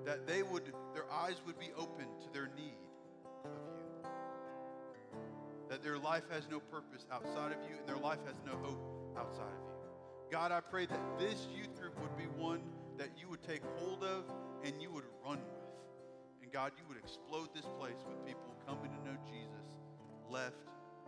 that 0.04 0.26
they 0.26 0.42
would, 0.42 0.72
their 0.92 1.10
eyes 1.10 1.36
would 1.46 1.58
be 1.58 1.70
open 1.76 2.06
to 2.22 2.32
their 2.32 2.50
need 2.56 2.76
of 3.44 3.50
you. 3.50 4.10
That 5.68 5.82
their 5.82 5.98
life 5.98 6.24
has 6.30 6.46
no 6.50 6.60
purpose 6.60 7.06
outside 7.10 7.52
of 7.52 7.58
you 7.68 7.76
and 7.78 7.88
their 7.88 7.96
life 7.96 8.18
has 8.26 8.36
no 8.46 8.52
hope 8.62 8.80
outside 9.18 9.42
of 9.42 9.58
you. 9.58 9.63
God, 10.34 10.50
I 10.50 10.58
pray 10.58 10.84
that 10.86 11.00
this 11.16 11.46
youth 11.56 11.72
group 11.78 11.94
would 12.00 12.16
be 12.18 12.24
one 12.42 12.58
that 12.98 13.10
you 13.16 13.28
would 13.28 13.44
take 13.44 13.62
hold 13.76 14.02
of 14.02 14.24
and 14.64 14.74
you 14.82 14.90
would 14.90 15.04
run 15.24 15.38
with. 15.38 15.70
And 16.42 16.50
God, 16.50 16.72
you 16.76 16.82
would 16.88 16.98
explode 16.98 17.54
this 17.54 17.64
place 17.78 18.02
with 18.04 18.26
people 18.26 18.50
coming 18.66 18.90
to 18.90 18.98
know 19.08 19.16
Jesus 19.30 19.78
left 20.28 20.58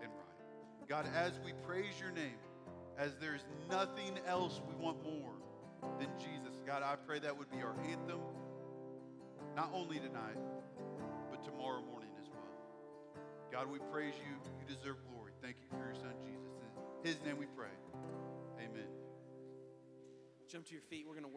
and 0.00 0.12
right. 0.12 0.88
God, 0.88 1.08
as 1.12 1.32
we 1.44 1.54
praise 1.66 1.98
your 2.00 2.12
name, 2.12 2.38
as 2.96 3.16
there's 3.20 3.42
nothing 3.68 4.16
else 4.28 4.60
we 4.68 4.76
want 4.76 5.02
more 5.02 5.34
than 5.98 6.06
Jesus, 6.20 6.62
God, 6.64 6.84
I 6.84 6.94
pray 6.94 7.18
that 7.18 7.36
would 7.36 7.50
be 7.50 7.58
our 7.58 7.74
anthem, 7.90 8.20
not 9.56 9.72
only 9.74 9.98
tonight, 9.98 10.38
but 11.32 11.42
tomorrow 11.42 11.82
morning 11.90 12.10
as 12.22 12.28
well. 12.30 13.18
God, 13.50 13.72
we 13.72 13.80
praise 13.90 14.14
you. 14.22 14.38
You 14.60 14.72
deserve 14.72 14.98
glory. 15.10 15.32
Thank 15.42 15.56
you 15.60 15.66
for 15.76 15.84
your 15.84 15.96
son, 15.96 16.14
Jesus. 16.22 16.46
In 17.02 17.10
his 17.10 17.18
name 17.26 17.38
we 17.38 17.46
pray. 17.56 17.74
Jump 20.56 20.64
to 20.68 20.72
your 20.72 20.88
feet. 20.88 21.04
We're 21.06 21.12
going 21.12 21.28
to 21.28 21.34